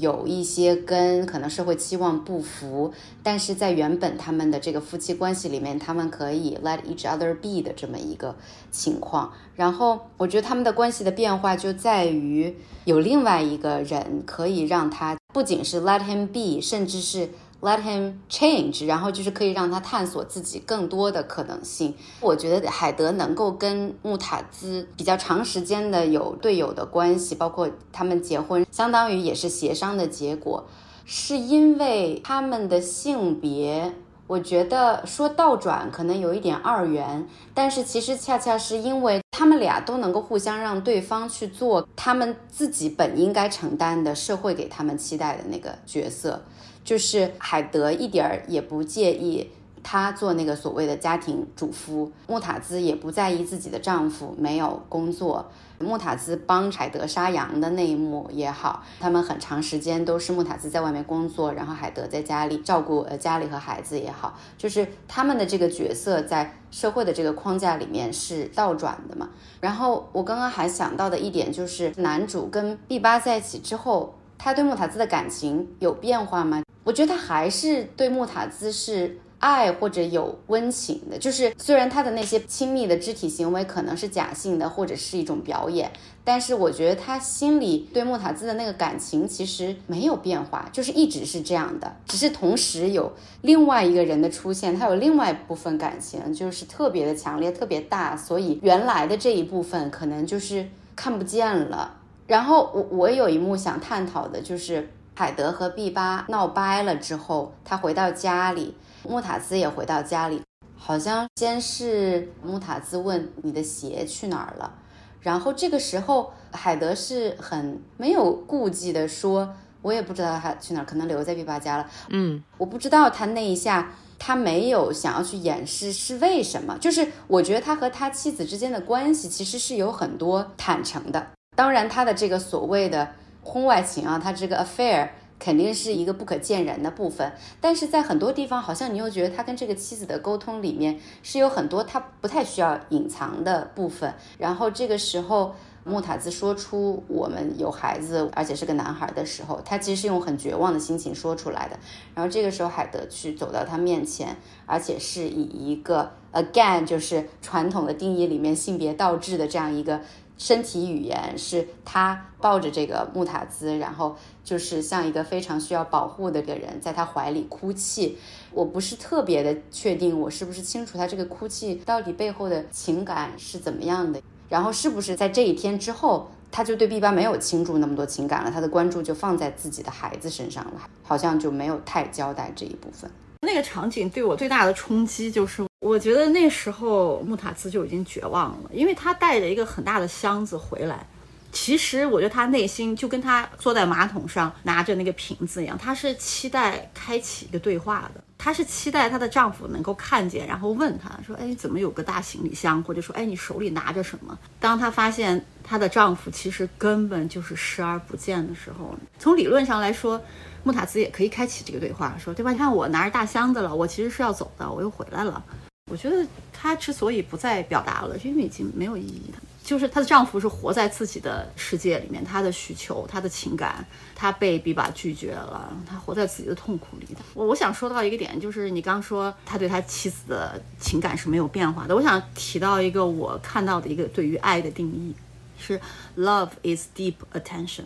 [0.00, 8.34] 有一些跟可能社会期望不符，但是在原本他们的这个夫妻关系里面，他们可以 let each other be 的这么一个
[8.70, 9.32] 情况。
[9.54, 17.28] 然后我觉得他们的关系的变化就在于有另外一个人可以让他不仅是 let him be，甚至是
[17.62, 21.94] let him change，然后就是可以让他探索自己更多的可能性。
[22.20, 30.64] 我觉得海德能够跟穆塔兹比较长时间的有队友的关系，包括他们结婚，相当于也是协商的结果，
[31.04, 33.94] 是因为他们的性别。
[34.28, 46.42] 我觉得说倒转可能有一点二元，但是其实恰恰是因为他们俩都能够互相让对方去做他们自己本应该承担的社会给他们期待的那个角色。
[46.84, 49.50] 就是海德一点儿也不介意
[49.82, 55.50] 她做那个所谓的家庭主妇，穆塔兹也不在意自己的丈夫没有工作。
[55.80, 69.28] 穆塔兹帮海德杀羊的那一幕也好，他们很长时间都是穆塔兹在外面工作，然后海德在家里照顾呃家里和孩子也好，就是他们的这个角色在社会的这个框架里面是倒转的嘛。
[69.60, 76.62] 然后我刚刚还想到的一点就是，男主跟 B 八在一起之后，他对穆塔兹的感情有变化吗？
[76.84, 85.90] 我觉得他还是对穆塔兹是爱或者有温情的，就是虽然他的那些亲密的肢体行为可能是假性的或者是一种表演，
[86.22, 101.96] 但是我觉得他心里对穆塔兹的那个感情其实没有变化，就是一直是这样的，只是同时有另外一个人的出现，他有另外一部分感情就是特别的强烈、特别大，所以原来的这一部分可能就是看不见了。
[102.28, 104.88] 然后我我有一幕想探讨的就是。
[105.14, 110.42] 海德和毕巴闹掰了之后，他回到家里，穆塔兹也回到家里。
[110.74, 114.74] 好像先是穆塔兹问你的鞋去哪儿了，
[115.20, 126.76] 然后这个时候海德是很没有顾忌的说：“我也不知道他去哪儿，可能留在毕巴家了。”嗯，我不知道他那一下他没有想要去掩饰是为什么。
[126.78, 131.28] 就是我觉得他和他妻子之间的关系其实是有很多坦诚的。
[131.54, 133.12] 当然，他的这个所谓的。
[133.42, 144.14] 婚外情啊，他这个 affair 肯定是一个不可见人的部分，但是在很多地方，好像你又觉得他跟这个妻子的沟通里面是有很多他不太需要隐藏的部分。
[144.38, 151.76] 然后这个时候，穆塔兹说出我们有孩子，而且是个男孩的时候，他其实是用很绝望的心情说出来的。
[152.14, 160.00] 然后这个时候，海德去走到他面前，而且是以一个 again 就是传统的定义里面性别倒置的这样一个。
[160.38, 168.18] 身体语言是他抱着这个穆塔兹，然后就是像一个非常需要保护的个人，在他怀里哭泣。
[168.52, 174.20] 我不是特别的确定，我是不是清楚他这个哭泣到底背后的情感是怎么样的？
[174.48, 178.50] 然后是不是在这一天之后，他就对 B 八没有倾注那么多情感了？
[178.50, 183.10] 他的关注就放在自己的孩子身上了，好像就没有太交代这一部分。
[183.44, 185.64] 那个场景对我最大的冲击就是。
[185.80, 191.04] 我觉得那时候穆塔兹就已经绝望了，因为他带着一个很大的箱子回来。
[191.50, 210.22] 其实我觉得他内心就跟他坐在马桶上拿着那个瓶子一样，他是期待开启一个对话的，她是期待她的丈夫能够看见，然后问她说：“哎，怎么有个大行李箱？”或者说：“哎，你手里拿着什么？”当她发现她的丈夫其实根本就是视而不见的时候，从理论上来说，
[210.64, 212.52] 穆塔兹也可以开启这个对话，说：“对吧？
[212.52, 215.44] 你看我拿着大箱子了，我其实是要走的，我又回来了。”
[215.90, 219.38] 我觉得她之所以不再表达了，是因为已经没有意义了。
[219.64, 223.84] 就是她的丈夫是活在自己的世界里面，她的需求、她的情感，
[224.14, 227.06] 她被比巴拒绝了，她活在自己的痛苦里。
[227.14, 231.94] 的我我想说到一个点，就是你刚说他对他妻子的情感是没有变化的。
[231.94, 235.14] 我想提到一个我看到的一个对于爱的定义，
[235.58, 235.80] 是
[236.16, 237.84] love is deep attention。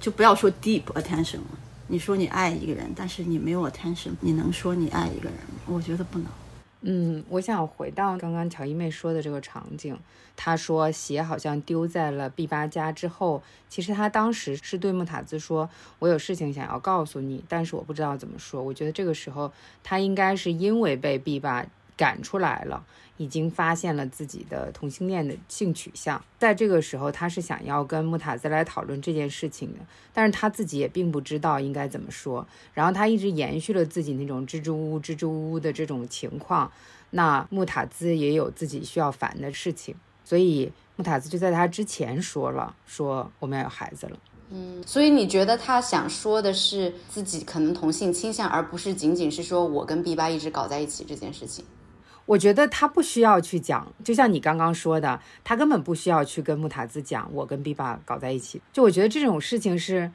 [0.00, 1.58] 就不要说 deep attention 了。
[1.86, 5.60] 你说你爱一个人，但是你没有 attention，你能说你爱一个人吗？
[5.66, 6.26] 我觉得不能。
[6.86, 9.98] 嗯，我想回到刚刚乔一妹说的这个场景。
[10.36, 15.70] 她说鞋好像丢在了毕巴家之后，其实她当时是对穆塔兹说
[16.00, 21.64] ：“我有事情想要告诉你，但是我不知道怎么说。”我觉得这个时候她应该是因为被毕巴
[21.96, 22.84] 赶出来了。
[23.16, 29.78] 已经发现了自己的同性恋的性取向，在这个时候，他是想要跟穆塔兹来讨论这件事情的，
[30.12, 36.72] 但是他自己也并不知道应该怎么说，然后他一直延续了自己那种支支吾吾、支支吾吾的这种情况。
[37.10, 44.18] 那穆塔兹也有自己需要烦的事情，所以穆塔兹就在他之前说了，说我们要有孩子了。
[44.50, 51.64] 嗯，所以你觉得他想说的是自己可能同性倾向，而不是仅仅是说我跟 B 八一直搞在一起这件事情。
[52.26, 58.60] 我觉得他不需要去讲，就像你刚刚说的，他根本不需要去跟穆塔兹讲我跟 B 爸搞在一起。
[58.72, 60.10] 就我觉得这种事情是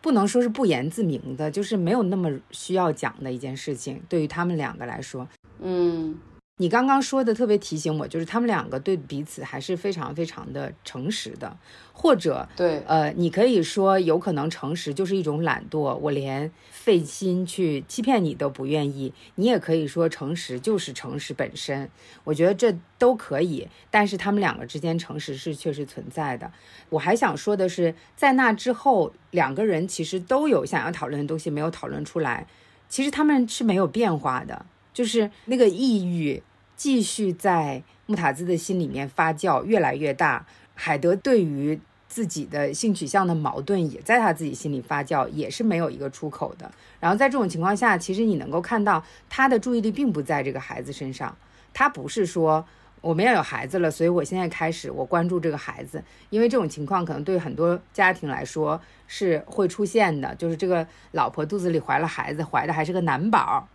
[0.00, 5.28] 不能说是不言自明的，就是没有那么需要讲的一件事情，对于他们两个来说。
[5.60, 6.18] 嗯，
[6.62, 11.56] 你刚刚说的特别提醒我，就是他们两个对彼此还是非常非常的诚实的，
[11.92, 19.12] 或者对，呃，你可以说有可能诚实就是一种懒惰，我连费心去欺骗你都不愿意。
[19.34, 21.90] 你也可以说诚实就是诚实本身，
[22.22, 23.66] 我觉得这都可以。
[23.90, 26.52] 但是他们两个之间诚实是确实存在的。
[26.90, 32.46] 我还想说的是，在那之后，两个人其实都有想要讨论的东西没有讨论出来，
[32.88, 36.40] 其实他们是没有变化的，就是那个抑郁。
[36.82, 40.44] 继续在穆塔兹的心里面发酵，越来越大。
[40.74, 41.78] 海德对于
[42.08, 46.68] 自己的性取向的矛盾也在他自己心里发酵，也是没有一个出口的。
[46.98, 51.36] 然后在这种情况下，其实你能够看到他的注意力并不在这个孩子身上。
[51.72, 52.66] 他不是说
[53.00, 63.68] 我们要有孩子了，所以我现在开始我关注这个孩子，因为这种情况可能对很多家庭来说是会出现的，就是这个老婆肚子里怀了孩子，怀的还是个男宝。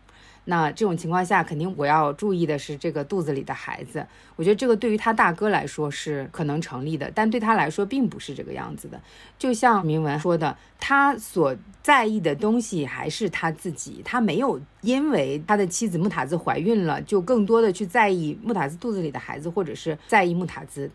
[0.50, 4.06] 那这种情况下，肯定我要注意的是这个肚子里的孩子。
[4.38, 8.98] 我觉得这个对于他大哥来说是可能成立的，但对他来说并不是这个样子的。
[9.38, 20.90] 就像铭文说的，他所在意的东西还是他自己，他没有因为他的妻子穆塔兹怀孕了，就更多的去在意穆塔兹肚子里的孩子，或者是在意穆塔兹。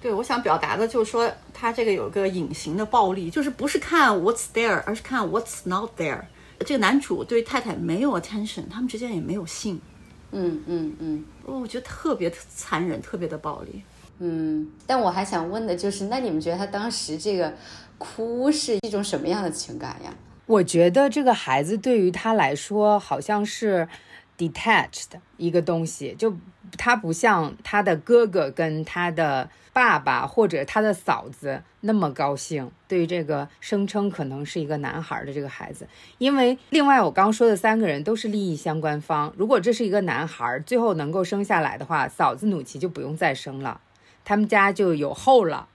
[0.00, 6.22] 对，我想表达的就是说，他这个有个隐形的暴力，就是不是看 what's there，而是看 what's not there。
[6.66, 9.80] 这个男主对太太没有 attention，他们之间也没有性，
[10.32, 13.82] 嗯嗯嗯，我觉得特别残忍，特别的暴力。
[14.18, 17.54] 嗯，但我还想问的就是，那你们觉得他当时这个
[17.96, 20.12] 哭是一种什么样的情感呀？
[20.46, 23.86] 我觉得这个孩子对于他来说好像是
[24.36, 26.34] detached 一个东西，就
[26.78, 29.50] 他不像他的哥哥跟他的。
[29.70, 39.32] 爸爸或者他的嫂子那么高兴，对于这个声称可能是一个男孩的这个孩子，因为另外我刚说的三个人都是利益相关方。
[39.36, 43.80] 如果这是一个男孩，最后能够生下来的话，嫂子努奇就不用再生了，
[44.24, 45.68] 他们家就有后了。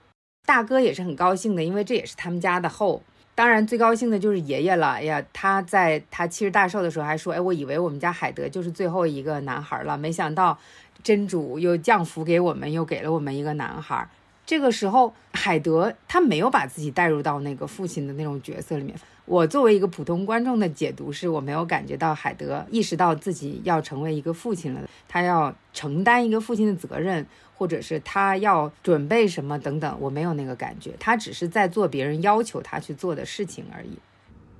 [0.45, 3.01] 大哥也是很高兴的，因为这也是他们家的后。
[3.35, 4.93] 当然最高兴的就是爷爷了。
[4.93, 10.57] 哎呀，他在他七十大寿的时候还说：“哎，我以为我们家海德就是最后一个男孩了，没想到。”
[11.03, 14.07] 真主又降福给我们，又给了我们一个男孩。
[14.45, 18.95] 这个时候，海德他没有把自己带入到那个父亲的那种角色里面。
[19.25, 27.25] 我作为一个普通观众的解读是，我没有感觉到海德意识到自己要成为一个父亲了，他要承担一个父亲的责任，
[27.63, 30.91] 或者是他要准备什么等等，我没有那个感觉。
[30.99, 33.97] 他只是在做别人要求他去做的事情而已。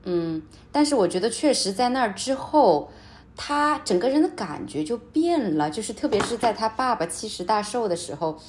[0.05, 0.41] 嗯，
[0.71, 2.89] 但是我觉得确实在那儿之后。
[3.35, 8.39] 他整个人的感觉就变了，就是特别是在他爸爸七十大寿的时候，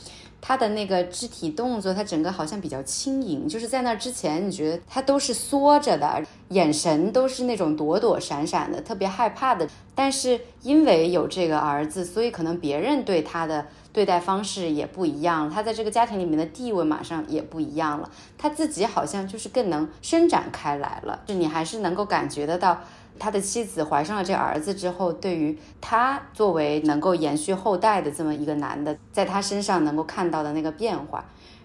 [0.42, 3.48] 他的那个肢体动作，他整个好像比较轻盈。
[3.48, 9.66] 就是在那之前，你觉得他都是缩着的，眼神都是那种躲躲闪闪的，特别害怕的。
[9.94, 18.10] 但是因为有这个儿子，所以可能别人对他的对待方式也不一样了，他在这个家庭里面的地位马上也不一样了。
[18.36, 22.78] 他自己好像就是更能伸展开来了，就你还是能够感觉得到。
[23.16, 31.24] 他的妻子怀上了这儿子之后，对于他作为能够延续后代的这么一个男的，在他身上能够看到的那个变化。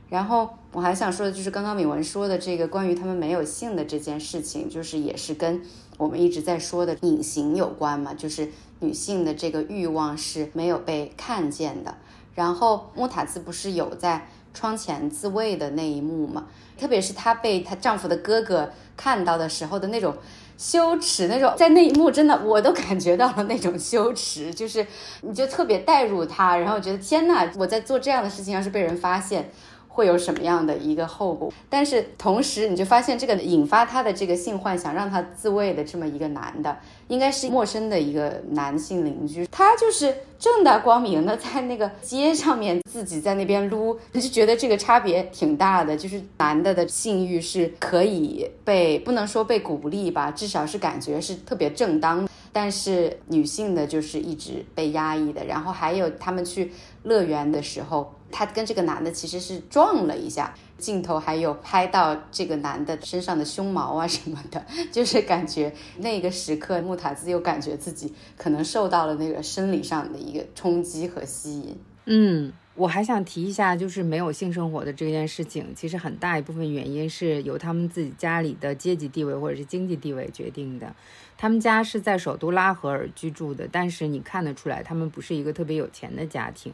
[0.09, 5.59] 然后我还想说的就是刚刚敏文说的这个关于他们没有性的这件事情，就是也是跟
[5.97, 8.51] 我们一直在说的隐形有关嘛，就是
[8.82, 11.95] 女性的这个欲望是没有被看见的。
[12.36, 16.47] 然后穆塔兹不是有在窗前自慰的那一幕吗？
[16.77, 20.15] 特别是她被她丈夫的哥哥看到的时候的那种。
[20.57, 24.86] 羞耻那种，在那一幕真的我都感觉到了那种羞耻，就是
[25.21, 29.49] 你就特别带入他，然后觉得天呐，我在做这样的事情，要是被人发现。
[29.91, 31.51] 会有什么样的一个后果？
[31.67, 36.77] 但是同时，你就发现这个引发他的这个性幻想，让他自慰的这么一个男的，
[37.10, 39.45] 应该是陌生的一个男性邻居。
[39.51, 45.97] 他就是正大光明的在那个街上面自己在那边撸，就觉得这个差别挺大的。
[45.97, 52.30] 就是男的的性欲是可以被不能说被鼓励吧，至少是感觉是特别正当。
[52.51, 55.45] 但是女性的就是一直被压抑的。
[55.45, 56.72] 然后还有他们去
[57.03, 58.16] 乐园的时候。
[58.32, 71.77] 他跟这个男的其实是撞了一下，镜头还有拍到这个男的身上的胸毛啊什么的， 就是感觉那个时刻穆塔兹又感觉自己可能受到了那个生理上的一个冲击和吸引。
[72.05, 80.95] 嗯，我还想提一下，就是没有性生活的这件事情，其实很大一部分原因是由他们自己家里的阶级地位或者是经济地位决定的。
[81.38, 86.73] 他们家是在首都拉合尔居住的，但是你看得出来，他们不是一个特别有钱的家庭。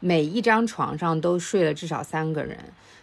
[0.00, 2.56] 每一张床上都睡了至少三个人，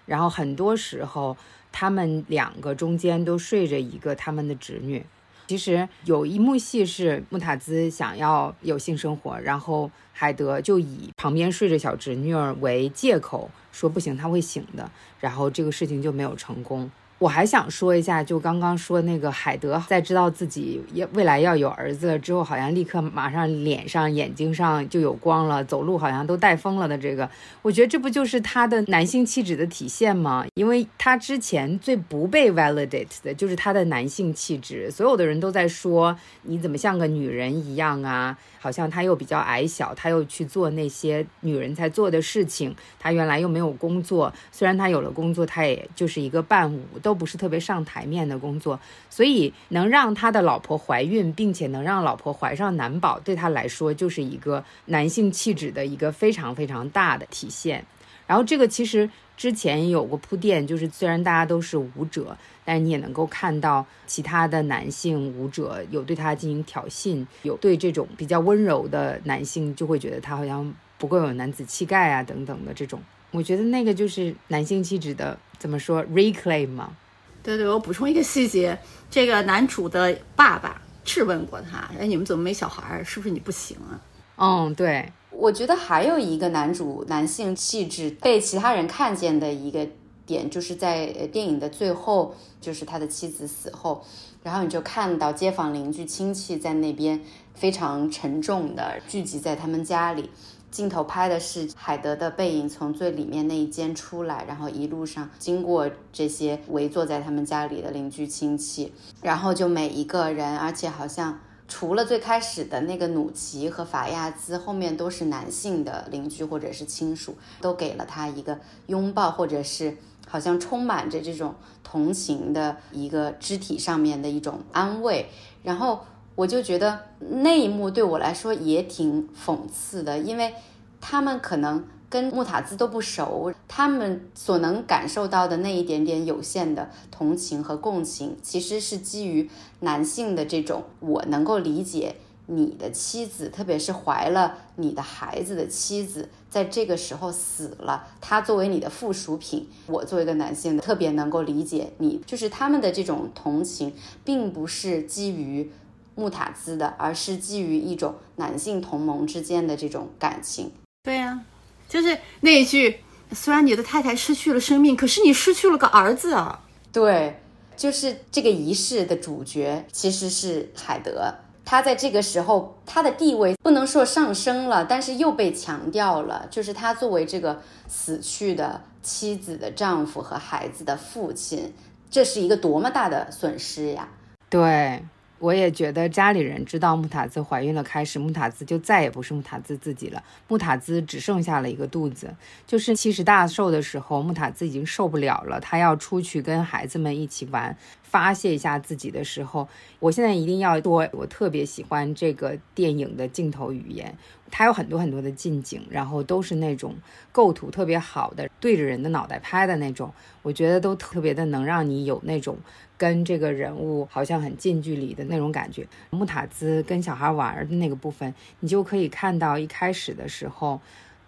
[0.07, 1.37] 然后很多时候
[1.71, 5.05] 他们两个中间都睡着一个他们的侄女，
[5.45, 14.89] 其实有一幕戏是穆塔兹想要有性生活，然后海德就以旁边睡着小侄女儿为借口，说不行，他会醒的，
[15.19, 16.89] 然后这个事情就没有成功。
[17.20, 27.28] 我还想说一下，就刚刚说那个海德在知道自己也未来要有儿子了之后，好像立刻马上脸上、眼睛上就有光了，走路好像都带风了的这个，
[27.63, 30.45] 我觉得这不就是他的男性气质的体现吗？
[30.53, 38.38] 因为他之前最不被 validate 的就是他的男性气质，所有的人都在说你怎么像个女人一样啊。
[38.68, 42.76] 好像他又比较矮小，他又去做那些女人才做的事情。
[42.99, 48.78] 他原来又没有工作，虽然他有了工作，他也就是一个伴舞，都不是特别上台面的工作。
[49.09, 57.86] 所以能让他的老婆怀孕，并且能让老婆怀上男宝，对他来说就是一个男性气质的一个非常非常大的体现。
[58.28, 59.09] 然后这个其实。
[59.38, 72.99] 之前有过铺垫，就是虽然大家都是舞者，但是你也能够看到其他的男性舞者有对他进行挑衅，有对这种比较温柔的男性就会觉得他好像不够有男子气概啊等等的这种。
[73.30, 76.97] 我觉得那个就是男性气质的怎么说 reclaim 吗？
[77.43, 78.75] 对对，我补充一个细节，
[79.11, 83.03] 这个男主的爸爸质问过他，哎，你们怎么没小孩？
[83.03, 84.01] 是不是你不行啊？
[84.38, 85.13] 嗯，对。
[85.39, 89.88] 我觉得还有一个男主男性气质被其他人看见的一个
[90.25, 94.03] 点，就是在电影的最后，就是他的妻子死后，
[94.41, 97.21] 然后你就看到街坊邻居亲戚在那边
[97.53, 100.31] 非常沉重的聚集在他们家里，
[100.71, 111.39] 镜头拍的是海德的背影从最里面那一间出来，然后一路上经过这些围坐在他们家里的邻居亲戚，然后就每一个人，而且好像。
[111.68, 119.97] 除了最开始的那个努奇和法亚兹，后面都是男性的邻居或者是亲属，都给了他一个拥抱，或者是
[120.28, 125.30] 好像充满着这种同情的一个肢体上面的一种安慰。
[125.63, 126.05] 然后
[126.36, 130.53] 我就觉得那一幕对我来说也挺讽刺的，因为
[131.01, 131.86] 他们可能。
[132.09, 139.49] 跟穆塔兹都不熟，他们所能感受到的那一点点有限的同情和共情，其实是基于
[139.81, 153.93] 男性的这种我能够理解你的妻子，特别是怀了你的孩子的妻子，在这个时候死了，他作为你的附属品，我作为一个男性的特别能够理解你，就是他们的这种同情，
[154.23, 155.69] 并不是基于
[156.15, 160.71] 穆塔兹的，而是基于一种男性同盟之间的这种感情。
[161.03, 161.43] 对呀。
[161.88, 162.99] 就是那一句，
[163.31, 166.63] 虽然你的太太失去了生命，可是你失去了个儿子啊。
[166.91, 167.39] 对，
[167.75, 171.33] 就是这个仪式的主角其实是海德，
[171.63, 181.73] 他在这个时候他的地位不能说上升了，但是又被强调了，就是他作为这个死去的妻子的丈夫和孩子的父亲，
[182.09, 184.09] 这是一个多么大的损失呀！
[184.49, 185.03] 对。
[185.39, 190.23] 我也觉得家里人知道穆塔兹怀孕了，开始穆塔兹就再也不是穆塔兹自己了。
[190.47, 192.35] 穆塔兹只剩下了一个肚子。
[192.65, 199.67] 就是七十大寿的时候，穆塔兹已经受不了了，他要出去跟孩子们一起玩，发泄一下自己的时候，
[199.99, 204.17] 我现在一定要说，我特别喜欢这个电影的镜头语言。
[204.49, 206.95] 它有很多很多的近景，然后都是那种
[207.33, 210.11] 构图特别好的，对着人的脑袋拍的那种，
[210.41, 212.57] 我觉得都特别的能让你有那种
[212.97, 215.87] 跟这个人物好像很近距离的那种感觉。
[216.09, 220.81] 穆塔兹跟小孩玩的那个部分，你就可以看到一开始的时候，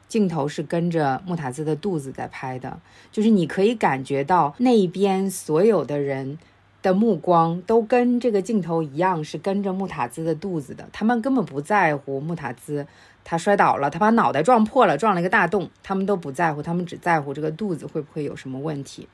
[0.07, 2.80] 镜头是跟着穆塔兹的肚子在拍的，
[3.11, 6.39] 就是你可以感觉到那边所有的人。
[6.82, 10.88] 的目光都跟这个镜头一样，是跟着穆塔兹的肚子的。
[10.93, 12.88] 他们根本不在乎穆塔兹，
[13.26, 19.09] 他摔倒了，他把脑袋撞破了，撞了一个大洞，他们都不在乎，他们只在乎这个肚子会不会有什么问题。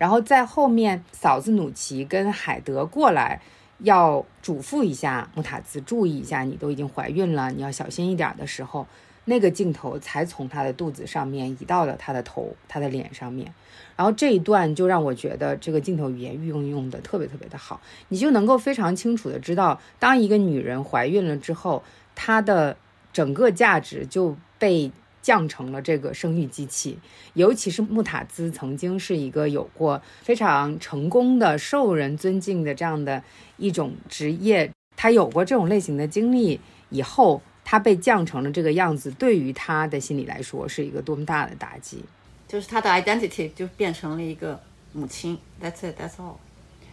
[0.00, 3.42] 然后在后面，嫂子努奇跟海德过来，
[3.80, 8.86] 要嘱咐一下穆塔兹，注意一下，你都已经怀孕了，你要小心一点的时候。
[9.26, 13.52] 那个镜头才从他的肚子上面移到了他的头、他的脸上面，
[13.94, 21.84] 然后这一段就让我觉得这个镜头语言运用的特别特别的好，你就能够非常清楚的知道，当一个女人怀孕了之后，
[22.16, 22.76] 她的
[23.12, 24.90] 整个价值就被
[25.22, 26.98] 降成了这个生育机器。
[27.34, 33.22] 尤其是穆塔兹曾经是一个有过非常成功的、受人尊敬的这样的
[33.56, 37.42] 一种职业，他有过这种类型的经历以后。
[37.62, 42.02] 他被降成了这个样子，对于他的心理来说是一个多么大的打击，
[42.48, 44.60] 就是他的 identity 就变成了一个
[44.92, 45.38] 母亲。
[45.62, 46.34] That's it, that's all。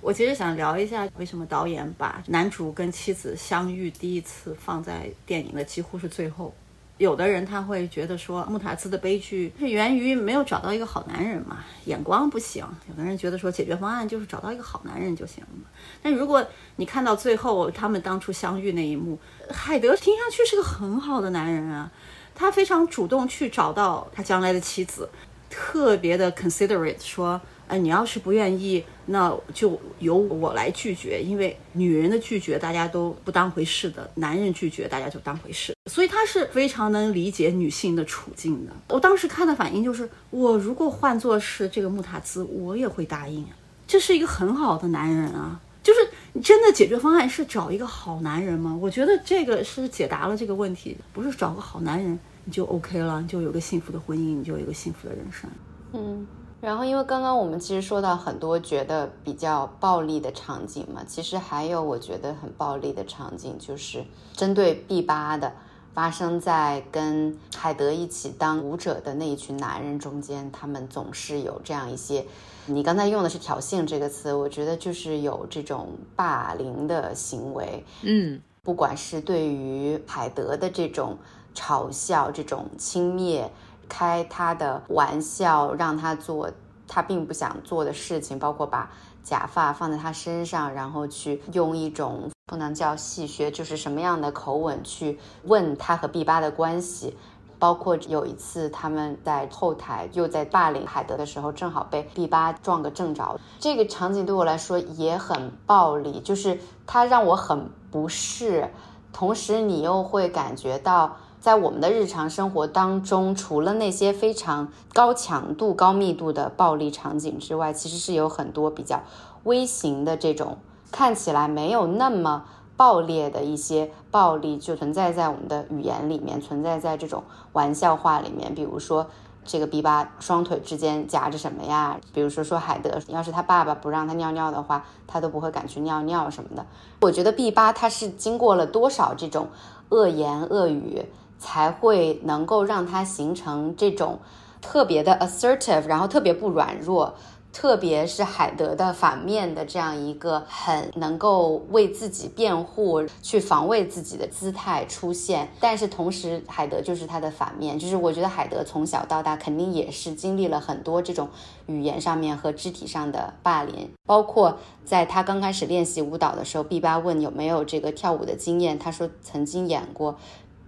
[0.01, 6.53] 我其实想聊一下，为什么导演把男主跟妻子相遇第一次放在电影的几乎是最后，
[6.97, 12.65] 有的人他会觉得说，穆塔兹的悲剧是源于没有找到一个好男人嘛，眼光不行。
[12.89, 15.65] 有的人觉得说，解决方案就是找到一个好男人就行了嘛。
[16.01, 16.45] 但如果
[16.77, 19.19] 你看到最后他们当初相遇那一幕，
[19.49, 21.91] 海德听上去是个很好的男人啊，
[22.33, 25.09] 他非常主动去找到他将来的妻子，
[25.49, 27.39] 特别的 considerate 说。
[27.67, 38.71] 哎，你要是不愿意，那就由我来拒绝，因为女人的拒绝大家都不当回事的，男人拒绝大家就当回事，所以他是非常能理解女性的处境的。
[38.89, 43.45] 我当时看的反应就是，我如果换作是这个穆塔兹，我也会答应。
[43.85, 45.99] 这是一个很好的男人啊，就是
[46.41, 48.77] 真的解决方案是找一个好男人吗？
[48.81, 55.49] 我觉得这个是解答了这个问题，不是找个好男人你就 OK 了，你就有个幸福的婚姻，你就有一个幸福的人生。
[55.91, 56.25] 嗯。
[56.59, 64.03] 然后，因为刚刚我们其实说到很多觉得比较暴力的场景嘛，其实还有我觉得很暴力的场景，就是
[64.33, 65.53] 针对 B 八的，
[65.93, 72.25] 发生在跟海德一起当舞者的那一群男人中间，他们总是有这样一些，
[72.65, 81.19] 你刚才用的是挑衅这个词，我觉得就是有这种霸凌的行为，嗯，不管是对于海德的这种
[81.53, 83.47] 嘲笑、这种轻蔑。
[83.87, 86.49] 开他的玩笑，让他做
[86.87, 88.89] 他并不想做的事情，包括把
[89.23, 97.17] 假发放在他身上，然后去用一种不能叫戏谑，就是什么样的口吻去问他和 B 八的关系。
[97.59, 103.39] 包括有一次他们在后台又在霸凌海德的时候，正好被 B 八撞个正着。
[103.59, 108.71] 这个场景对我来说也很暴力，就是他让我很不适，
[109.11, 111.17] 同时你又会感觉到。
[111.47, 119.01] 在我们的日常生活当中，除了那些非常高强度、高密度的暴力场景之外，其实是有很多比较
[119.45, 120.57] 微型的这种
[120.91, 122.43] 看起来没有那么
[122.75, 127.23] 暴烈的一些暴力，就存在在我们的语言里面，存在在这种
[127.53, 128.53] 玩笑话里面。
[128.53, 129.07] 比如说，
[129.45, 131.97] 这个 B 八双腿之间夹着什么呀？
[132.11, 136.65] 比如说说海德，要是他爸爸不让他尿尿的话，他都不会敢去尿尿什么的。
[136.99, 139.47] 我觉得 B 八他是经过了多少这种
[139.87, 141.05] 恶言恶语。
[141.37, 144.19] 才会能够让他形成这种
[144.61, 147.13] 特别的 assertive，然后特别不软弱，
[147.53, 155.47] 特别是海德的反面的这样一个很能够为自己辩护、去防卫自己的姿态出现。
[155.59, 161.29] 但是同时，海德就是他的反面，就是我觉得海德从小到大肯定也是经历了很多这种
[161.67, 170.17] 语言上面和肢体上的霸凌，包括在他刚开始练习舞蹈的时候，B 八问有没有这个跳舞的经验，他说曾经演过。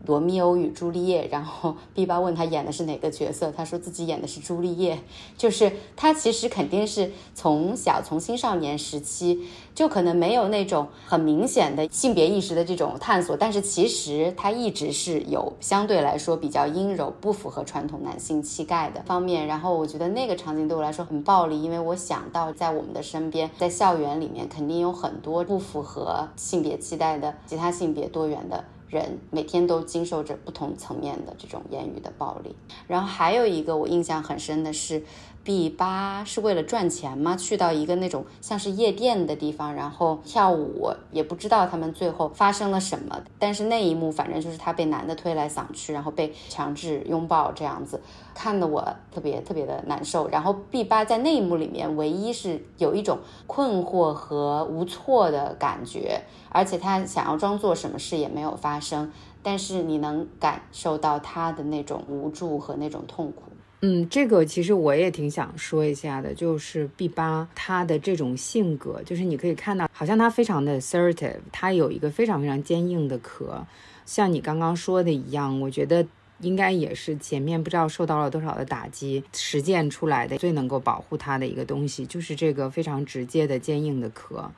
[0.06, 5.00] 罗密欧与朱丽叶，然后 B 八问他演的是哪个角色，他说自己演的是朱丽叶，
[5.38, 19.46] 就是他其实肯定是从小从青少年时期就可能没有那种很明显的性别意识的这种探索，但是其实他一直是有相对来说比较阴柔、不符合传统男性气概的方面。
[19.48, 28.64] 然后我觉得那个场景对我来说很暴力，因为我想到在我们的身边，在校园里面肯定有很多不符合性别期待的其他性别多元的。
[28.90, 32.56] 人每天都经受着不同层面的这种言语的暴力，
[32.88, 35.04] 然后还有一个我印象很深的是。
[35.42, 37.36] B 八是为了赚钱吗？
[37.36, 43.20] 去到一个那种像是夜店的地方，然后跳舞，也不知道他们最后发生了什么。
[43.40, 48.00] 但是那一幕，反正就是他被男的推来搡去，然后被强制拥抱这样子，
[48.36, 48.82] 看得我
[49.12, 50.28] 特别特别的难受。
[50.28, 53.18] 然后 B 八在那一幕里面，唯一是有一种
[53.48, 59.12] 困惑和无措的感觉，而且他想要装作什么事也没有发生，
[59.42, 63.44] 但是你能感受到他的那种无助和那种痛苦。
[63.82, 73.66] 嗯，这个其实我也挺想说一下的，就是 B 八他的这种性格，就是你可以看到，好像他非常的 assertive，他有一个非常非常坚硬的壳，
[74.06, 76.06] 像你刚刚说的一样，我觉得
[76.42, 84.52] 应该也是前面不知道受到了多少的打击，实践出来的最能够保护他的一个东西，就是这个非常直接的坚硬的壳。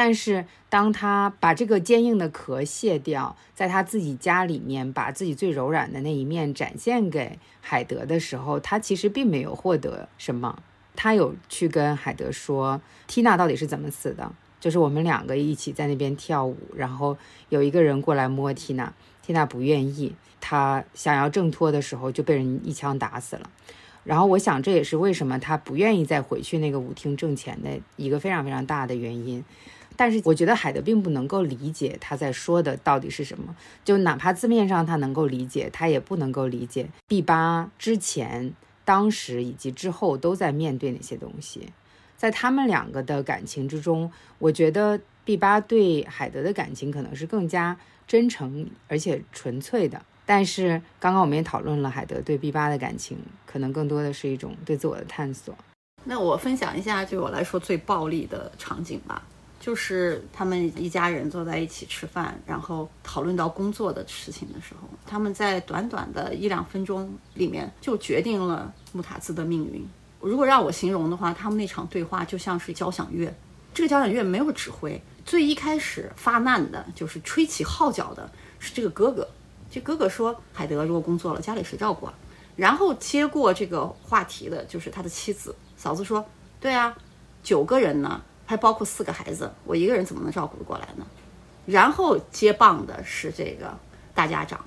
[0.00, 10.62] 但是，当他把这个坚硬的壳卸掉，在他自己家里面把自己最柔软的那一面展现给海德的时候，他其实并没有获得什么。
[10.94, 17.18] 他有去跟海德说缇娜到底是怎么死的，就是我们两个一起在那边跳舞，然后
[17.48, 23.50] 有一个人过来摸缇娜，缇娜不愿意，他想要挣脱的时候就被人一枪打死了。
[24.04, 29.44] 然后我想这也是为什么他不愿意再回去那个舞厅挣钱的一个非常非常大的原因。
[29.98, 41.70] 但是我觉得海德并不能够理解他在说的到底是什么，就哪怕字面上他能够理解，他也不能够理解 B 八之前、当时以及之后都在面对哪些东西。
[42.16, 47.76] 在他们两个的感情之中，我觉得 B 八对海德的感情可能是更加
[48.06, 50.00] 真诚而且纯粹的。
[50.24, 55.52] 但是刚刚我们也讨论了海德对 B 八的感情，可能更多的是一种对自我的探索。
[56.04, 59.26] 那我分享一下对我来说最暴力的场景吧，
[59.68, 69.86] 就是他们一家人坐在一起吃饭，然后讨论到工作的事情的时候，他们在短短的一两分钟里面就决定了穆塔兹的命运。
[70.22, 73.30] 如果让我形容的话，他们那场对话就像是交响乐，
[73.74, 79.28] 这个交响乐没有指挥，最一开始发难的就是吹起号角的是这个哥哥。
[79.70, 82.14] 这哥哥说：“海德如果工作了，家里谁照顾啊？”
[82.56, 85.54] 然后接过这个话题的就是他的妻子。
[85.76, 86.24] 嫂子说
[86.58, 86.96] ：“对啊，
[87.42, 91.06] 九个人呢，还包括四个孩子，我一个人怎么能照顾得过来呢？”
[91.66, 93.78] 然后接棒的是这个
[94.14, 94.58] 大家长，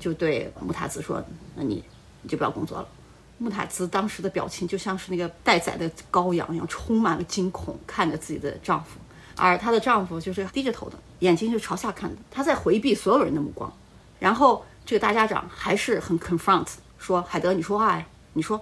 [0.00, 1.22] 就对穆塔兹说
[1.54, 1.84] ：“那你
[2.22, 2.88] 你就不要工作了。”
[3.36, 8.98] 穆塔兹当时的表情就像是那个待宰的羔羊一样，充满了惊恐，看着自己的丈夫，
[9.36, 13.70] 而她的丈夫就是低着头的，眼睛是朝下看的，他在回避所有人的目光。
[14.18, 16.66] 然后这个大家长还是很 confront
[16.98, 18.58] 说：“海德，你说话呀，你说。”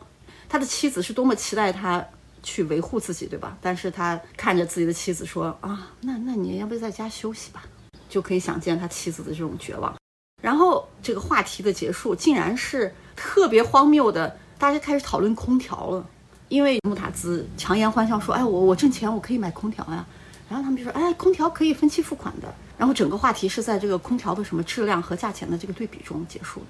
[0.46, 2.04] 他的妻子是多么期待他
[2.44, 3.58] 去维护自己，对吧？
[3.60, 7.64] 但是他看着自己的妻子说：“啊，那那你要不在家休息吧？”
[8.08, 9.92] 就可以想见他妻子的这种绝望。
[10.40, 16.06] 然后这个话题的结束，竟然是特别荒谬的，大家开始讨论空调了。
[16.48, 20.06] 因为穆塔兹强颜欢笑说：“哎，我我挣钱，我可以买空调呀。”
[20.48, 26.66] 然后他们就说：“哎，空调可以分期付款的。”然后整个话题是在这个空调的什么质量和价钱的这个对比中结束的。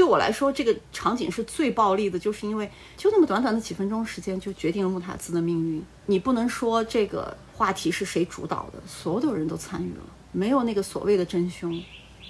[0.00, 5.84] 对我来说，这个场景是最暴力的，就是因为就那么短短的几分钟时间，就决定了穆塔兹的命运。
[6.06, 11.78] 你不能说这个话题是谁主导的，所有人都参与了，没有那个所谓的真凶，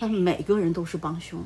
[0.00, 1.40] 但每个人都是帮凶。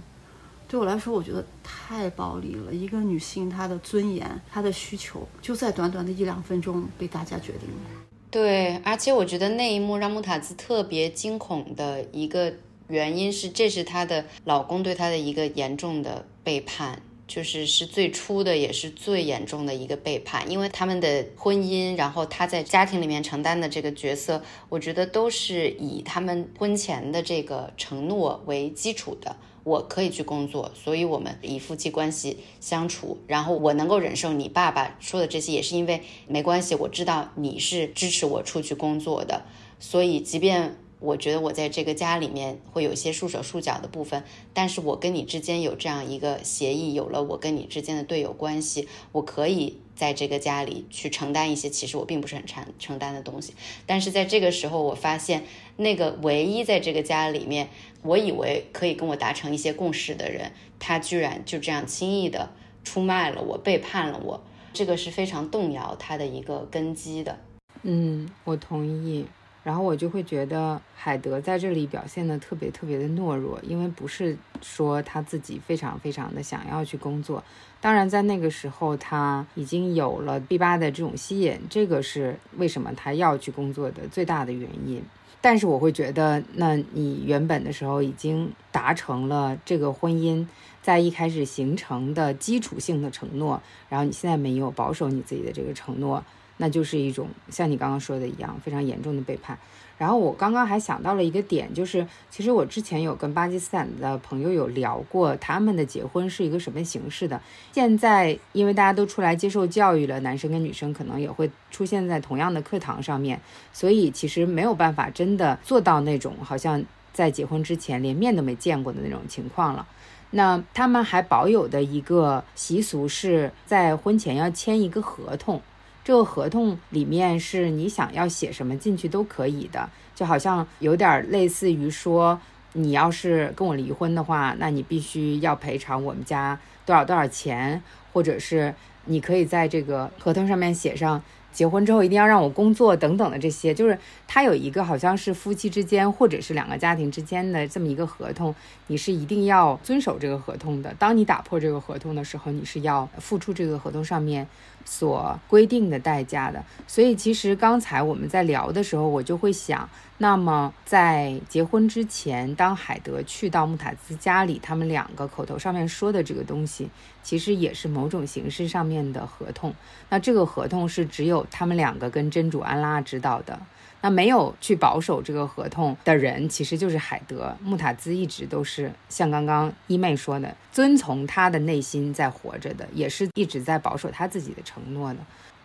[0.67, 2.73] 对我来说，我觉得太暴力了。
[2.73, 8.07] 一个女性，她的尊严、她的需求，就在短短的一两分钟被大家决定了。
[8.31, 12.51] 对，而且我觉得那一幕让穆塔兹特别惊恐的一个。
[12.95, 20.49] 原因是，这是她的老公对她的一个严重的背叛，就是是最初的，也是最严重的一个背叛。
[20.49, 29.35] 因为他们的婚姻，然后她在家庭里面承担的这个角色，我觉得都是以他们婚前的这个承诺为基础的。
[29.65, 39.43] 我可以去工作，所以我们以夫妻关系相处，然后我能够忍受你爸爸说的这些，也是因为没关系，我知道你是支持我出去工作的，
[39.81, 40.77] 所以即便。
[41.01, 53.55] 我觉得我在这个家里面会有一些束手束脚的部分，但是我跟你之间有这样一个协议，有了我跟你之间的队友关系，我可以在这个家里去承担一些其实我并不是很承承担的东西。
[53.87, 55.45] 但是在这个时候，我发现
[55.77, 57.69] 那个唯一在这个家里面，
[58.03, 62.51] 我以为可以跟我达成一些共识的人，他居然就这样轻易的
[62.83, 64.43] 出卖了我，背叛了我，
[64.73, 67.39] 这个是非常动摇他的一个根基的。
[67.83, 69.27] 嗯，我同意。
[69.65, 77.43] 然后我就会觉得海德在这里表现的特别特别的懦弱，因为不是说他自己非常非常的想要去工作。
[77.81, 85.03] 当然，在那个时候他已经有了 B 八的这种吸引，这个是为什么他要去工作的最大的原因。
[85.41, 90.47] 但是我会觉得，那你原本的时候已经达成了这个婚姻
[90.83, 96.23] 在一开始形成的基础性的承诺，然后你现在没有保守你自己的这个承诺。
[96.57, 99.59] 那就是一种像你刚刚说的一样非常严重的背叛。
[99.97, 107.41] 然后我刚刚还想到了一个点，就是其实我之前有跟巴基斯坦的朋友有聊过，他们的结婚是一个什么形式的。
[107.71, 113.41] 现在因为大家都出来接受教育了，男生跟女生可能也会出现在同样的课堂上面，
[113.73, 119.87] 所以其实没有办法真的做到那种好像在结婚之前连面都没见过的那种情况了。
[120.31, 125.63] 那他们还保有的一个习俗是在婚前要签一个合同。
[126.05, 132.39] 这个合同里面是你想要写什么进去都可以的，就好像有点类似于说，
[132.75, 137.83] 你要是跟我离婚的话，那你必须要赔偿我们家多少多少钱，
[138.13, 138.75] 或者是
[139.07, 141.23] 你可以在这个合同上面写上。
[141.55, 143.97] 结婚之后一定要让我工作等等的这些，就是
[144.27, 148.53] 他有一个好像是夫妻之间或者是两个家庭之间的这么一个合同，
[148.89, 150.93] 你是一定要遵守这个合同的。
[150.99, 154.45] 当你打破这个合同的时候，你是要付出这个合同上面
[154.85, 156.65] 所规定的代价的。
[156.87, 159.89] 所以其实刚才我们在聊的时候，我就会想。
[160.17, 166.89] 那么，在结婚之前，当海德去到穆塔兹家里，他们两个口头上面说的这个东西，
[167.25, 169.75] 其实也是某种形式上面的合同。
[170.09, 173.61] 那这个合同是只有他们两个跟真主安拉知道的。
[174.05, 177.57] 那没有去保守这个合同的人，其实就是海德。
[177.63, 185.21] 穆塔兹一直都是像刚刚一妹说的，遵从他的内心在活着的，也是一直在保守他自己的承诺的。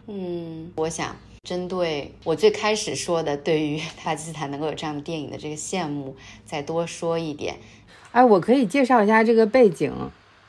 [0.07, 1.13] 嗯，我想。
[1.43, 6.15] 针对我最开始说的，对于 巴基斯坦能够有这样的电影的这个羡慕，
[6.45, 7.57] 再多说一点。
[8.13, 9.91] 哎，我可以介绍一下这个背景。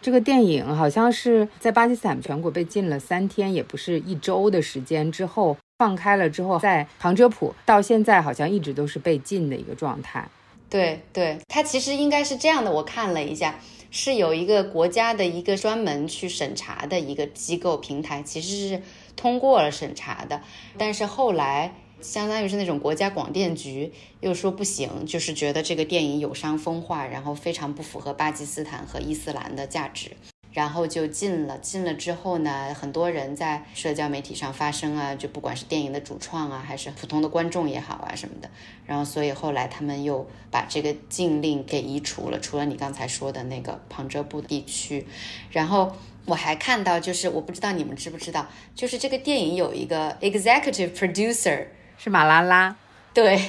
[0.03, 10.29] 这个电影好像是在巴基斯坦全国被禁了三天，也不是一周的时间之后放开了之后，在旁遮普到现在好像一直都是被禁的一个状态。
[10.69, 12.71] 对对，它其实应该是这样的。
[12.71, 13.59] 我看了一下，
[13.91, 18.83] 是有一个国家的一个专门去审查的一个机构平台，其实是
[19.17, 20.43] 通过了审查的，
[20.77, 21.73] 但是后来。
[22.03, 30.13] 相当于是那种国家广电局又说不行，就是觉得这个电影有伤风化，然后非常不符合巴基斯坦和伊斯兰的价值，
[30.53, 31.59] 然后就禁了。
[31.59, 38.51] 禁了之后呢，很多人在社交媒体上发声啊，就不管是电影的主创啊，还是普通的观众也好啊什么的。
[38.87, 45.07] 然后所以后来他们又把这个禁令给移除了，除了你刚才说的那个旁遮布地区。
[45.51, 45.93] 然后
[46.25, 51.67] 我还看到，就是我不知道你们知不知道，就是这个电影有一个 executive producer。
[51.97, 52.75] 是马拉拉，
[53.15, 53.41] 对。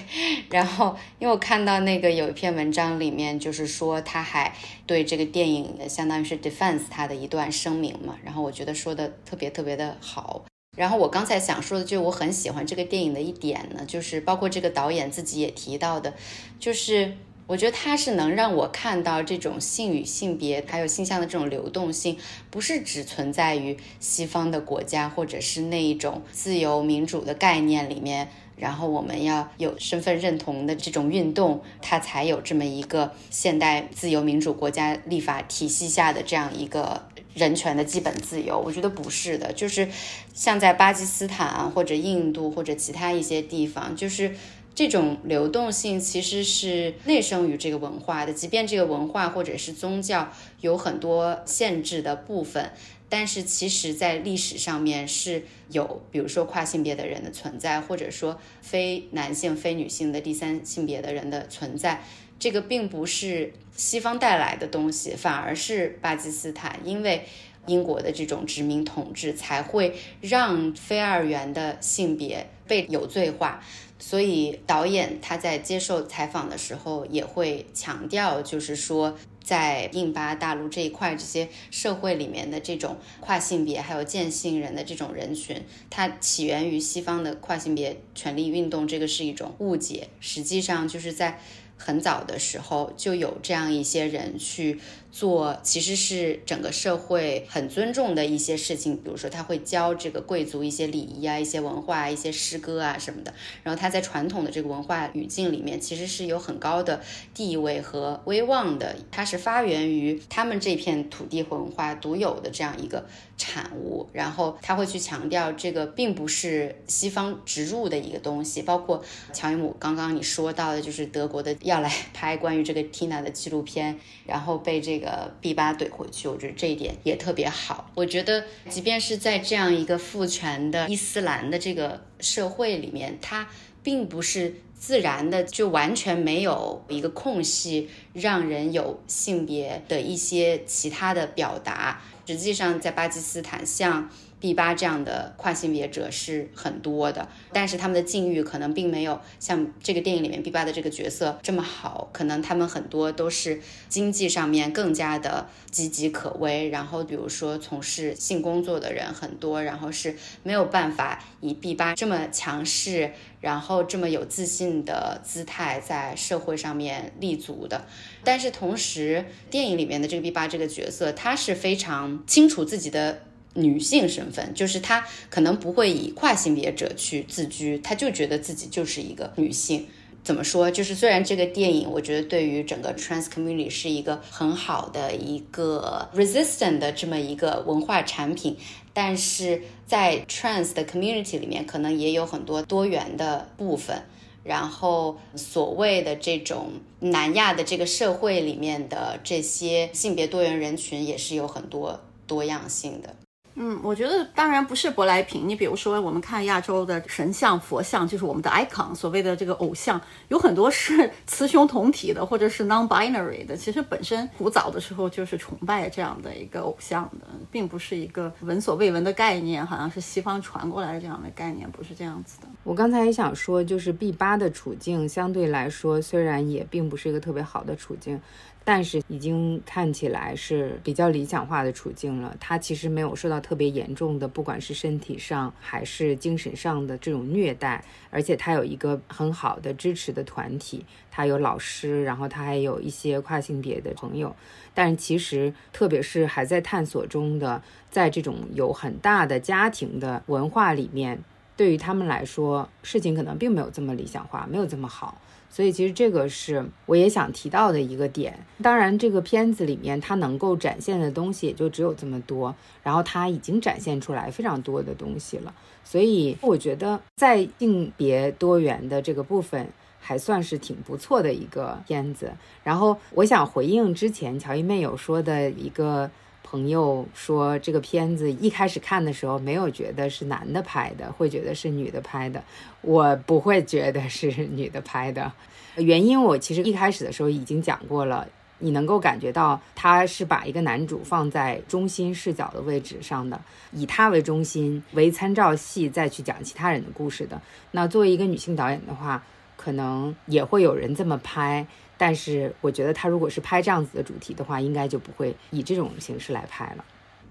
[0.49, 4.53] 然后，因为我看到那个有一篇文章里面，就是说他还
[4.85, 8.17] 对这个电影相当于是 defense 他的一段声明嘛。
[8.23, 10.43] 然后我觉得说的特别特别的好。
[10.77, 16.13] 然后我刚才想说的，就我很喜欢这个电影的一点呢，就是包括这个导演自己也提到的，
[16.59, 22.17] 就是我觉得他是能让我看到这种性与性别还有性向的这种流动性，
[22.49, 28.29] 不是只存在于西方的国家或者是那一种自由民主的概念里面。
[28.61, 37.01] 然后我们要有身份认同的这种运动，它才有这么一个现代自由民主国家立法体系下的这样一个
[37.33, 38.61] 人权的基本自由。
[38.63, 39.89] 我觉得不是的，就是
[40.35, 44.35] 像在巴基斯坦或者印度或者其他一些地方，就是
[44.75, 52.71] 这种流动性其实是内生于这个文化的，即便这个文化或者是宗教有很多限制的部分。
[53.13, 62.05] 但是其实，在历史上面是有，比如说跨性别的人的存在，或者说非男性、非女性的第三性别的人的存在，
[62.39, 67.25] 这个并不是西方带来的东西，反而是巴基斯坦因为
[67.65, 73.61] 英国的这种殖民统治，才会让非二元的性别被有罪化。
[73.99, 79.17] 所以导演他在接受采访的时候也会强调，就是说。
[79.43, 90.07] 在印巴大陆这一块，这些社会里面的这种跨性别还有渐性人的这种人群，它起源于西方的跨性别权利运动，这个是一种误解。
[90.19, 91.39] 实际上，就是在
[91.77, 94.79] 很早的时候就有这样一些人去。
[95.11, 103.33] 做其实是整个社会很尊重的一些事情，比如说他会教这个贵族一些礼仪啊、一些文化、一些诗歌啊什么的。
[103.61, 107.01] 然后他在传统的这个文化语境里面，其实是有很高的
[107.33, 108.95] 地位和威望的。
[109.11, 113.05] 它是发源于他们这片土地文化独有的这样一个
[113.37, 114.07] 产物。
[114.13, 118.61] 然后他会去强调，这个并不是西方植入的一个东西。
[118.61, 119.03] 包括
[119.33, 125.00] 乔伊姆刚刚你说到的，就是德国的要来拍关于这个 Tina 的纪录片，然后被这。
[125.00, 127.91] 个个 B 八怼回去，我觉得这一点也特别好。
[127.95, 133.49] 我觉得，即便是在这样一个父权的伊斯兰的这个社会里面，它
[133.83, 142.01] 并不是自然的就完全没有一个空隙，让人有性别的一些其他的表达。
[142.27, 144.09] 实际上，在巴基斯坦，像
[144.41, 152.09] B 八这样的跨性别者是很多的，但是他们的境遇可能并没有像这个电影里面 B 八的这个角色这么好。
[152.11, 163.11] 可能他们很多都是经济上面更加的岌岌可危，然后比如说从事性工作的人很多，然后是没有办法以 B 八这么强势，
[163.41, 167.85] 然后这么有自信的姿态在社会上面立足的。
[168.23, 173.21] 但是同时，电影里面的这个 B 八这个角色，他是非常清楚自己的。
[173.53, 179.87] 女性身份，就是她可能不会以跨性别者去自居，她就觉得自己就是一个女性。
[180.23, 180.69] 怎么说？
[180.69, 188.55] 就是虽然这个电影，我觉得对于整个 trans community 是一个很好的一个 resistant 的这么一个文化产品，
[188.93, 194.03] 但是在 trans 的 community 里面，可能也有很多多元的部分。
[194.43, 203.15] 然后所谓的这种南亚的这个社会里面的这些性别多元人群，也是有很多多样性的。
[203.55, 205.47] 嗯，我觉得当然不是舶来品。
[205.47, 209.99] 你比如说，我们看亚洲的神像、佛像，就是我们的 icon，所谓的这个偶像，
[210.29, 213.57] 有很多是雌雄同体的，或者是 non-binary 的。
[213.57, 222.47] 其实本身古早的时候就是崇拜这样的一个偶像的，并不是一个闻所未闻的概念，好像是西方传过来的这样的概念，不是这样子的。
[222.63, 228.21] 我刚才也想说，就是 B 八的处境相对来说，虽然也并不是一个特别好的处境。
[228.63, 232.35] 但是已经看起来是比较理想化的处境了。
[232.39, 244.35] 他其实没有受到特别严重的，不管是身体上还是精神上的这种虐待，而且他有一个很好的支持的团体，他有老师，然后他还有一些跨性别的朋友。
[244.73, 251.21] 但其实，特别是还在探索中的，在这种有很大的家庭的文化里面，
[251.57, 255.19] 对于他们来说，事情可能并没有这么理想化，没有这么好。
[255.51, 258.43] 所以其实这个是我也想提到的一个点。
[258.63, 265.53] 当然，这个片子里面它能够展现的东西也就只有这么多，然后它已经展现出来非常多的东西了。
[265.83, 269.67] 所以我觉得在性别多元的这个部分
[269.99, 272.31] 还算是挺不错的一个片子。
[272.63, 276.09] 然后我想回应之前乔一妹有说的一个。
[276.51, 282.43] 朋友说，这个片子一开始看的时候没有觉得是男的拍的，会觉得是女的拍的。
[282.81, 285.31] 我不会觉得是 女的拍的，
[285.77, 288.27] 原因我其实一开始的时候已经讲过了。
[288.63, 293.39] 你能够感觉到他是把一个男主放在中心视角的位置上的，
[293.71, 297.41] 以他为中心为参照系再去讲其他人的故事的。
[297.71, 299.23] 那作为一个女性导演的话，
[299.61, 301.65] 可能也会有人这么拍。
[301.97, 306.83] 但是我觉得他如果是拍这样子的主题的话，应该就不会以这种形式来拍了。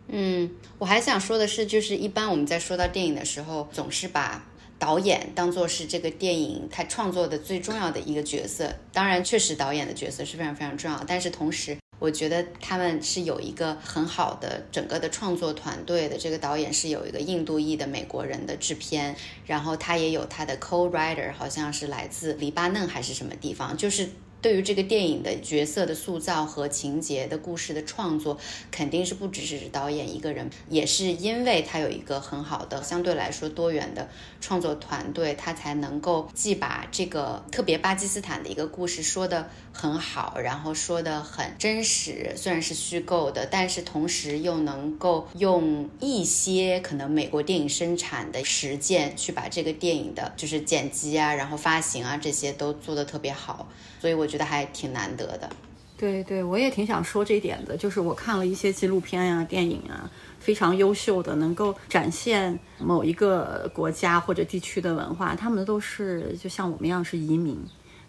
[0.06, 4.44] 嗯，我还想说的是，就是一般我们在说到电影的时候，总是把
[4.78, 8.72] 导演当做是这个电影他创作的最重要的一个角色。
[8.92, 16.18] 当然，确实导演的角色是非常非常重要，但是同时，我觉得他们是有一个很好的整个的创作团队的。
[16.18, 19.14] 这个导演是有一个印度裔的美国人的制片，
[19.46, 24.08] 然后他也有他的 co-writer，好像是来自黎巴嫩还是什么地方，就是。
[24.42, 28.38] 对于这个电影的角色的塑造和情节的故事的创作，
[28.70, 34.08] 肯定是不只是导演一个人，也是因为他有一个很好的相对来说多元的
[34.40, 53.68] 创作团队，他才能够既把这个特别巴基斯坦的一个故事说的很好，然后说的很真实，虽然是虚构的，但是同时又能够用一些可能美国电影生产的实践去把这个电影的就是剪辑啊，然后发行啊这些都做得特别好。
[54.00, 55.50] 所以我觉得还挺难得的，
[55.98, 57.76] 对对，我也挺想说这一点的。
[57.76, 65.34] 就是我看了一些纪录片呀、电影啊，非常优秀的，能够展现某一个国家或者地区的文化。
[65.34, 67.58] 他们都是就像我们一样是移民，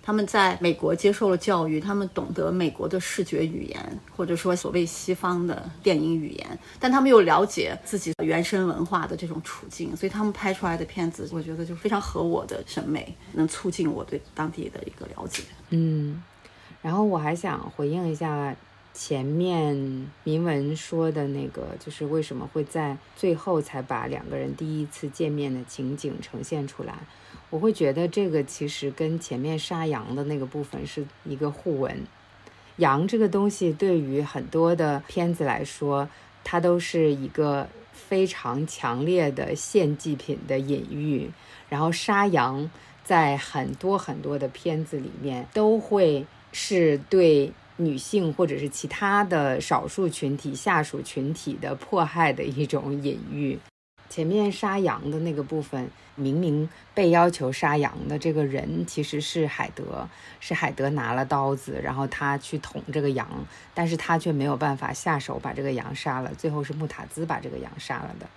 [0.03, 15.43] 他们在美国接受了教育，他们懂得美国的视觉语言，或者说所谓西方的电影语言，但他们又了解自己原生文化的这种处境，所以他们拍出来的片子，我觉得就非常合我的审美，能促进我对当地的一个了解。
[15.69, 16.23] 嗯，
[16.81, 18.55] 然后我还想回应一下
[18.93, 19.75] 前面
[20.23, 26.95] 铭文说的那个，就是为什么会在最后才把两个人第一次见面的情景呈现出来。
[27.51, 31.95] 我会觉得这个其实跟前面杀羊的那个部分是一个互文。
[32.77, 36.09] 羊这个东西对于很多的片子来说，
[36.43, 41.29] 它都是一个非常强烈的献祭品的隐喻，
[41.69, 42.67] 然后杀羊。
[43.03, 53.59] 在很多很多的片子里面，都会是对女性或者是其他的少数群体、下属群体的迫害的一种隐喻。
[54.11, 60.09] 前面杀羊的那个部分，明明被要求杀羊的这个人其实是海德，
[60.41, 63.25] 是海德拿了刀子，然后他去捅这个羊，
[63.73, 68.27] 但是他却没有办法下手把这个羊杀了，最后是穆塔兹把这个羊杀了的。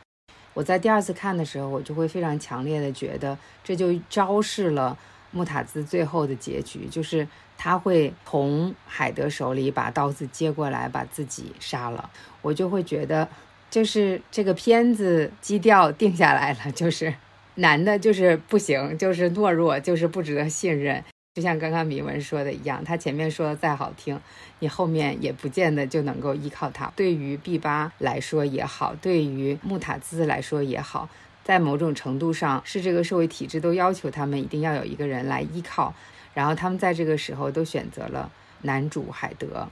[0.52, 4.96] 我在第二次看的时候，我就会非常强烈的觉得，这就昭示了
[5.32, 7.26] 穆塔兹最后的结局，就是
[7.58, 12.08] 他会从海德手里把刀子接过来，把自己杀了。
[12.42, 13.28] 我就会觉得，
[13.74, 17.12] 就是这个片子基调定下来了，就是
[17.56, 21.02] 男的就是不行，就是懦弱，就是不值得信任。
[21.34, 24.20] 就像刚刚铭文说的一样，他前面说的再好听，
[24.60, 26.92] 你后面也不见得就能够依靠他。
[26.94, 31.08] 对于 B 八来说也好，对于穆塔兹来说也好，
[31.42, 35.92] 在某种程度上是这个社会体制都要求他们一定要有一个人来依靠，
[36.32, 38.30] 然后他们在这个时候都选择了
[38.62, 39.68] 男主海德。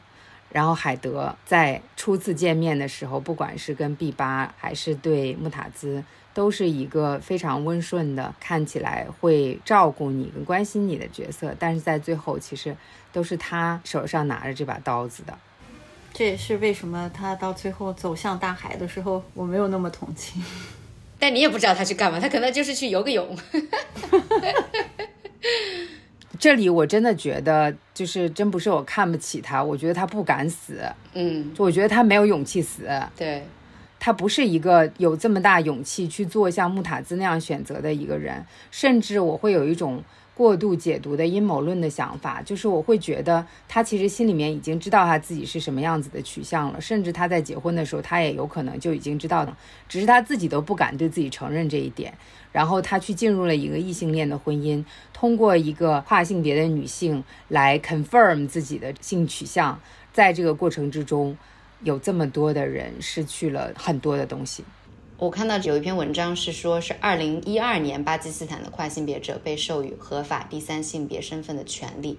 [0.53, 6.05] 然后海德在初次见面的时候，不管是跟 B 八还是对穆塔兹。
[6.34, 12.74] 都是一个非常温顺的，看起来会照顾你、跟关心你的角色，但是在最后，其实
[13.12, 15.38] 都是他手上拿着这把刀子的。
[16.14, 20.42] 这也是为什么他到最后走向大海的时候，我没有那么同情。
[21.18, 23.28] 但你也不知道他去干嘛，他可能就是去游个泳。
[26.38, 30.80] 这里我真的觉得，就是真不是我看不起他，我觉得他不敢死。
[31.14, 32.88] 嗯，就我觉得他没有勇气死。
[33.16, 33.42] 对。
[33.98, 40.02] 他不是一个有这么大勇气去做像穆塔兹那样选择的一个人，甚至我会有一种。
[40.43, 49.56] 过度解读的阴谋论的想法，就是我会觉得他其实心里面已经知道他自己是什么样子的取向了，甚至他在结婚的时候，他也有可能就已经知道的，
[49.89, 52.12] 只是他自己都不敢对自己承认这一点。
[52.51, 59.81] 然后他去进入了一个异性恋的婚姻，通过一个跨性别的女性来 confirm 自己的性取向，
[60.12, 61.39] 在这个过程之中，
[61.85, 64.64] 有这么多的人失去了很多的东西。
[65.23, 72.19] 我看到有一篇文章是说，是二零一二年巴基斯坦的跨性别者被授予合法第三性别身份的权利。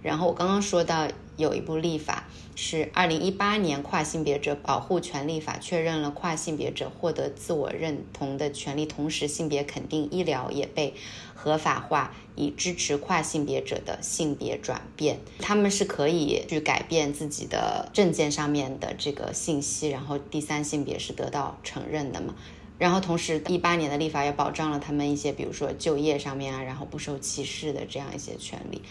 [0.00, 10.94] 然后我刚刚说到有一部立法是二零一八年跨性别者保护权利法，确认了跨性别者获得自我认同的权利，同时性别肯定医疗也被。
[11.40, 22.34] 合法化以支持跨性别者的性别转变，他们是可以去改变自己的证件上面的这个信息，然后第三性别是得到承认的嘛？
[22.76, 28.82] 然后同时，一八年的立法也保障了他们一些，比如说就业上面啊，然后不受歧视的这样一些权利。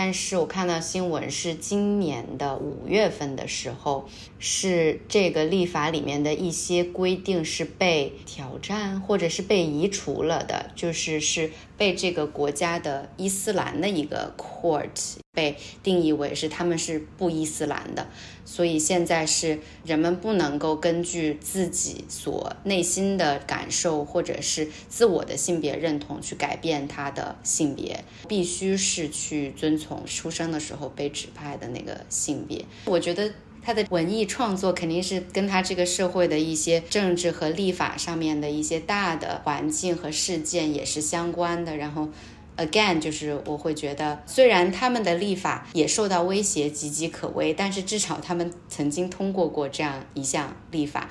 [0.00, 4.08] 但是我看到新闻是今年的五月份的时候，
[4.38, 18.08] 是这个立法里面的一些规定是被挑战或者是被移除了的，就是是被这个国家的伊斯兰的一个 court 被定义为是他们是不伊斯兰的。
[18.44, 32.64] 所以现在是人们不能够根据自己所内心的感受或者是自我的性别认同去改变他的性别，必须是去遵从出生的时候被指派的那个性别。
[32.86, 33.30] 我觉得
[33.62, 41.76] 他的文艺创作肯定是跟他这个社会的一些政治和立法上面的一些大的环境和事件也是相关的。
[41.76, 42.08] 然后。
[42.58, 51.08] Again，就是我会觉得，虽然他们的立法也受到威胁，岌岌可危，但是至少他们曾经通过过这样一项立法，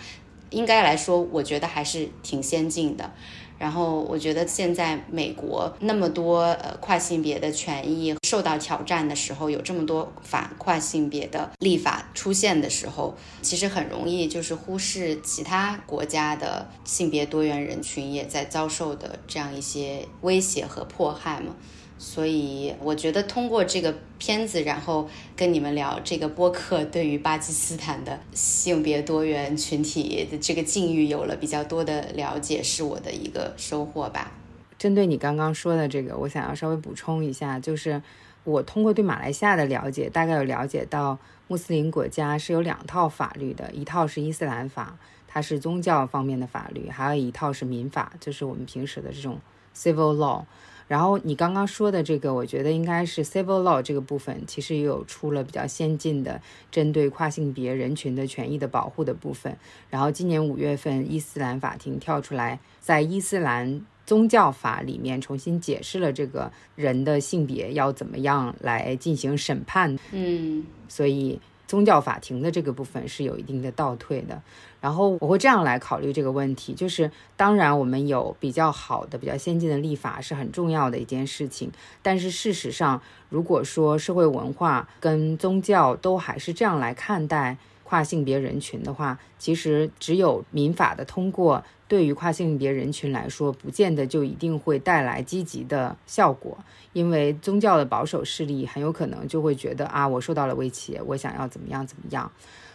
[0.50, 3.14] 应该来说，我觉得还是挺先进的。
[3.58, 21.56] 然后我觉得现在美国那么多呃跨性别的权益受到挑战的时候，有这么多反跨性别的立法出现的时候，其实很容易就是忽视其他国家的性别多元人群也在遭受的这样一些威胁和迫害嘛。
[22.00, 34.32] 所以我觉得通过这个片子，然后跟你们聊这个播客，对于巴基斯坦的性别多元群体的这个境遇有了比较多的了解，是我的一个收获吧。
[34.78, 38.00] 针对你刚刚说的这个，我想要稍微补充一下，就是
[38.44, 41.18] 我通过对马来西亚的了解，大概有了解到
[41.48, 44.98] 穆斯林国家是有两套法律的，一套是伊斯兰法，
[45.28, 49.40] 它是宗教方面的法律，还有一套是民法，就是我们平时的这种
[49.76, 50.44] civil law。
[50.88, 56.42] 然后你刚刚说的这个，我觉得应该是 civil law 这个部分，其实也有出了比较先进的
[56.72, 59.58] 针对跨性别人群的权益的保护的部分。
[59.90, 70.00] 然后今年五月份，伊斯兰法庭跳出来，在伊斯兰宗教法里面重新解释了这个人的性别要怎么样来进行审判。
[70.14, 74.42] 嗯，所以宗教法庭的这个部分是有一定的倒退的。
[74.80, 81.72] 然后我会这样来考虑这个问题，就是当然我们有比较好的、比较先进的立法是很重要的一件事情，
[82.02, 96.58] 但是事实上，如果说社会文化跟宗教都还是这样来看待跨性别人群的话，其实只有民法的通过，对于跨性别人群来说，不见得就一定会带来积极的效果，
[96.94, 102.30] 因为宗教的保守势力很有可能就会觉得啊，我受到了威胁，我想要怎么样怎么样。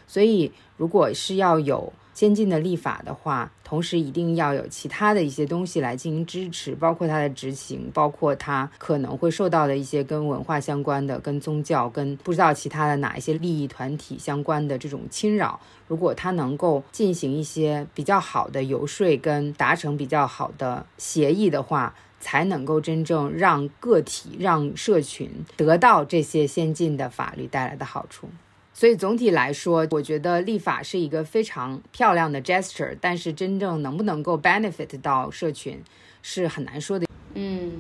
[0.07, 15.59] 所以，如果是要有先进的立法的话，同时一定要有其他的一些东西来进行支持，包括它的执行，包括它可能会受到的一些跟文化相关的、跟宗教、跟不知道其他的哪一些利益团体相关的这种侵扰。
[15.89, 28.29] 如果它能够进行一些比较好的游说，跟达成比较好的协议的话，才能够真正让个体、让社群得到这些先进的法律带来的好处。
[28.75, 35.81] 所以总体来说，我觉得立法是一个非常漂亮的 gesture，但是真正能不能够 benefit 到社群，
[36.23, 37.07] 是很难说的。
[37.35, 37.73] 嗯，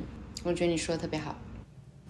[0.44, 1.36] 我觉得你说的特别好。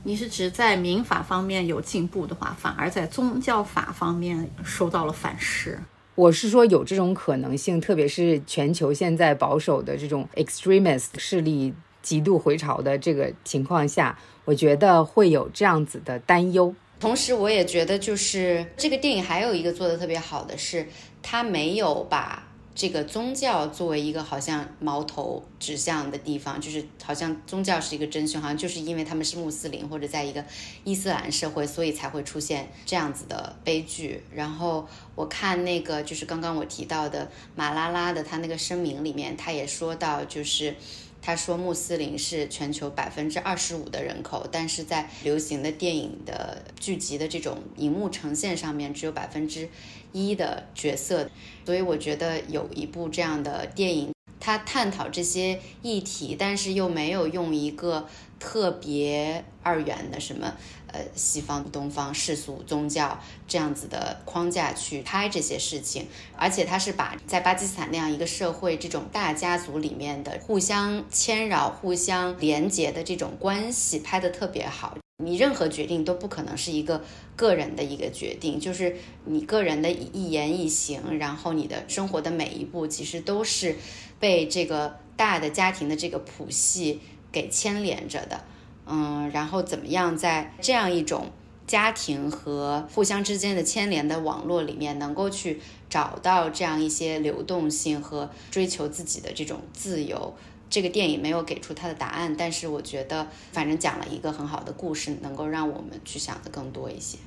[0.02, 5.78] 你是指在民法方面有进步的话，反而在宗教法方面受到了反噬？
[6.16, 11.72] 我是说有这种可能性，特别是全球现在保守的这种 extremist 势力
[12.02, 16.74] 极度回潮的这个情况下，我觉得会有这样子的担忧。
[17.02, 20.86] 同时，我也觉得，就是这个电影还有一个做的特别好的是，
[21.20, 30.44] 他没有把这个宗教作为一个好像矛头指向的地方，就是好像宗教是一个真凶，好像就是因为他们是穆斯林或者在一个
[30.84, 34.22] 伊斯兰社会，所以才会出现这样子的悲剧。
[34.32, 40.76] 然后我看那个就是刚刚我提到的马拉拉的他那个声明里面，他也说到，就是
[41.22, 49.68] 他说穆斯林是全球百分之二十五的人口，但是在流行的电影的剧集的这种荧幕呈现上面，只有百分之
[50.10, 51.30] 一的角色。
[51.64, 58.08] 所以我觉得有一部这样的电影，它探讨这些议题，但是又没有用一个
[58.42, 60.52] 特别二元的什么
[60.88, 63.16] 呃西方、东方、世俗、宗教
[63.46, 74.98] 这样子的框架去拍这些事情，而且他是把在巴基斯坦那样一个社会这种大家族里面的互相牵扰、互相连结的这种关系拍得特别好。
[75.22, 77.04] 你任何决定都不可能是一个
[77.36, 83.76] 个人的一个决定，就是你个人的一言一行，然后你的生活的每一步，其实都是
[84.18, 87.00] 被这个大的家庭的这个谱系
[87.32, 88.44] 给牵连着的。
[88.86, 91.30] 嗯，然后怎么样在这样一种
[91.66, 100.34] 家庭和互相之间的牵连的网络里面，能够去找到这样一些流动性和追求自己的这种自由？
[100.68, 107.18] 这个电影没有给出它的答案，但是我觉得，反正讲了一个很好的故事，能够让我们去想的更多一些。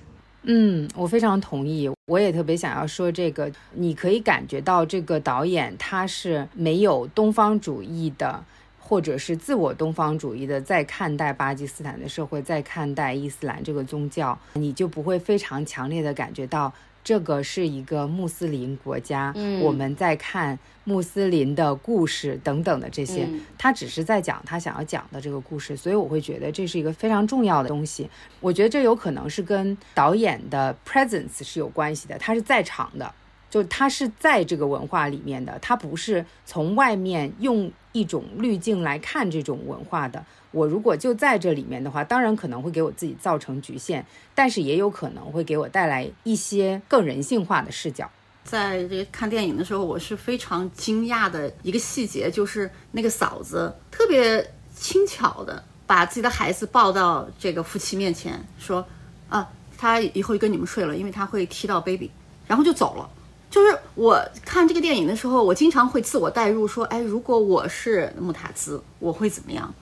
[0.41, 8.43] 嗯，我非常同意，我也特别想要说这个，你可以感觉到这个导演他是没有东方主义的，
[8.87, 16.71] 或者是自我东方主义的，在看待巴基斯坦的社会，在看待伊斯兰这个宗教，你就不会非常强烈的感觉到。
[17.03, 23.29] 这个是一个穆斯林国家，嗯，我们在看穆斯林的故事等等的这些，
[23.59, 28.09] 他只是在讲他想要讲的这个故事，所以我会觉得这是一个非常重要的东西。
[28.39, 33.13] 我觉得这有可能是跟导演的 presence 是有关系的，他是在场的，
[33.49, 40.25] 就他是在这个文化里面的，他不是从外面用一种滤镜来看这种文化的。
[40.51, 48.09] 我如果就在这里面的话，当然可能会给我自己造成局限，但是也有可能会给我带来一些更人性化的视角。
[48.43, 58.85] 在这个看电影的时候，我是非常惊讶的一个细节，就是那个嫂子特别轻巧的把自己的孩子抱到这个夫妻面前，说
[59.29, 62.11] ：“啊，他以后就跟你们睡了，因为他会踢到 baby。”
[62.47, 63.09] 然后就走了。
[63.55, 69.73] 就是我看这个电影的时候，我经常会自我代入，说：“哎，如果我是穆塔兹，我会怎么样？”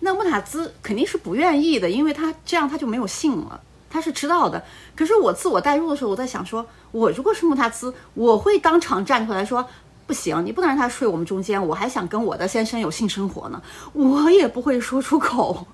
[0.00, 4.64] 那穆塔兹肯定是不愿意的，因为他这样他就没有姓了，他是知道的。
[4.96, 9.64] 可是我自我代入的时候，我在想说，我如果是穆塔兹，我会当场站出来说，
[10.04, 13.62] 不行，你不能让他睡我们中间，我还想跟我的先生有性生活呢。
[13.92, 15.68] 我也不会说出口，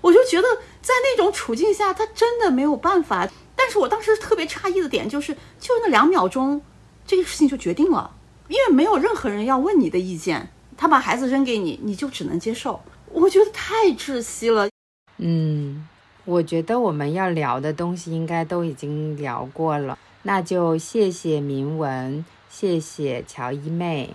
[0.00, 0.48] 我就觉得
[0.80, 3.28] 在那种处境下，他真的没有办法。
[3.54, 6.62] 但是我当时特别诧异的点就是，就那两秒钟，
[7.08, 8.10] 这个事情就决定了，
[8.48, 12.78] 因为没有任何人要问你的意见，他把孩子扔给你，你就只能接受。
[13.10, 14.68] 我觉得太窒息了。
[15.16, 15.88] 嗯，
[16.26, 24.10] 我觉得我们要聊的东西应该都已经聊过了，那就谢谢明文，谢谢乔一妹，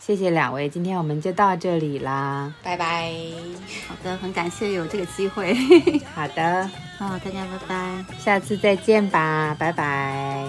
[0.00, 3.12] 谢谢两位，今天我们就到这里啦，拜拜。
[3.86, 5.54] 好的，很感谢有这个机会。
[6.12, 10.44] 好的，好，大家拜拜，下次再见吧，拜拜。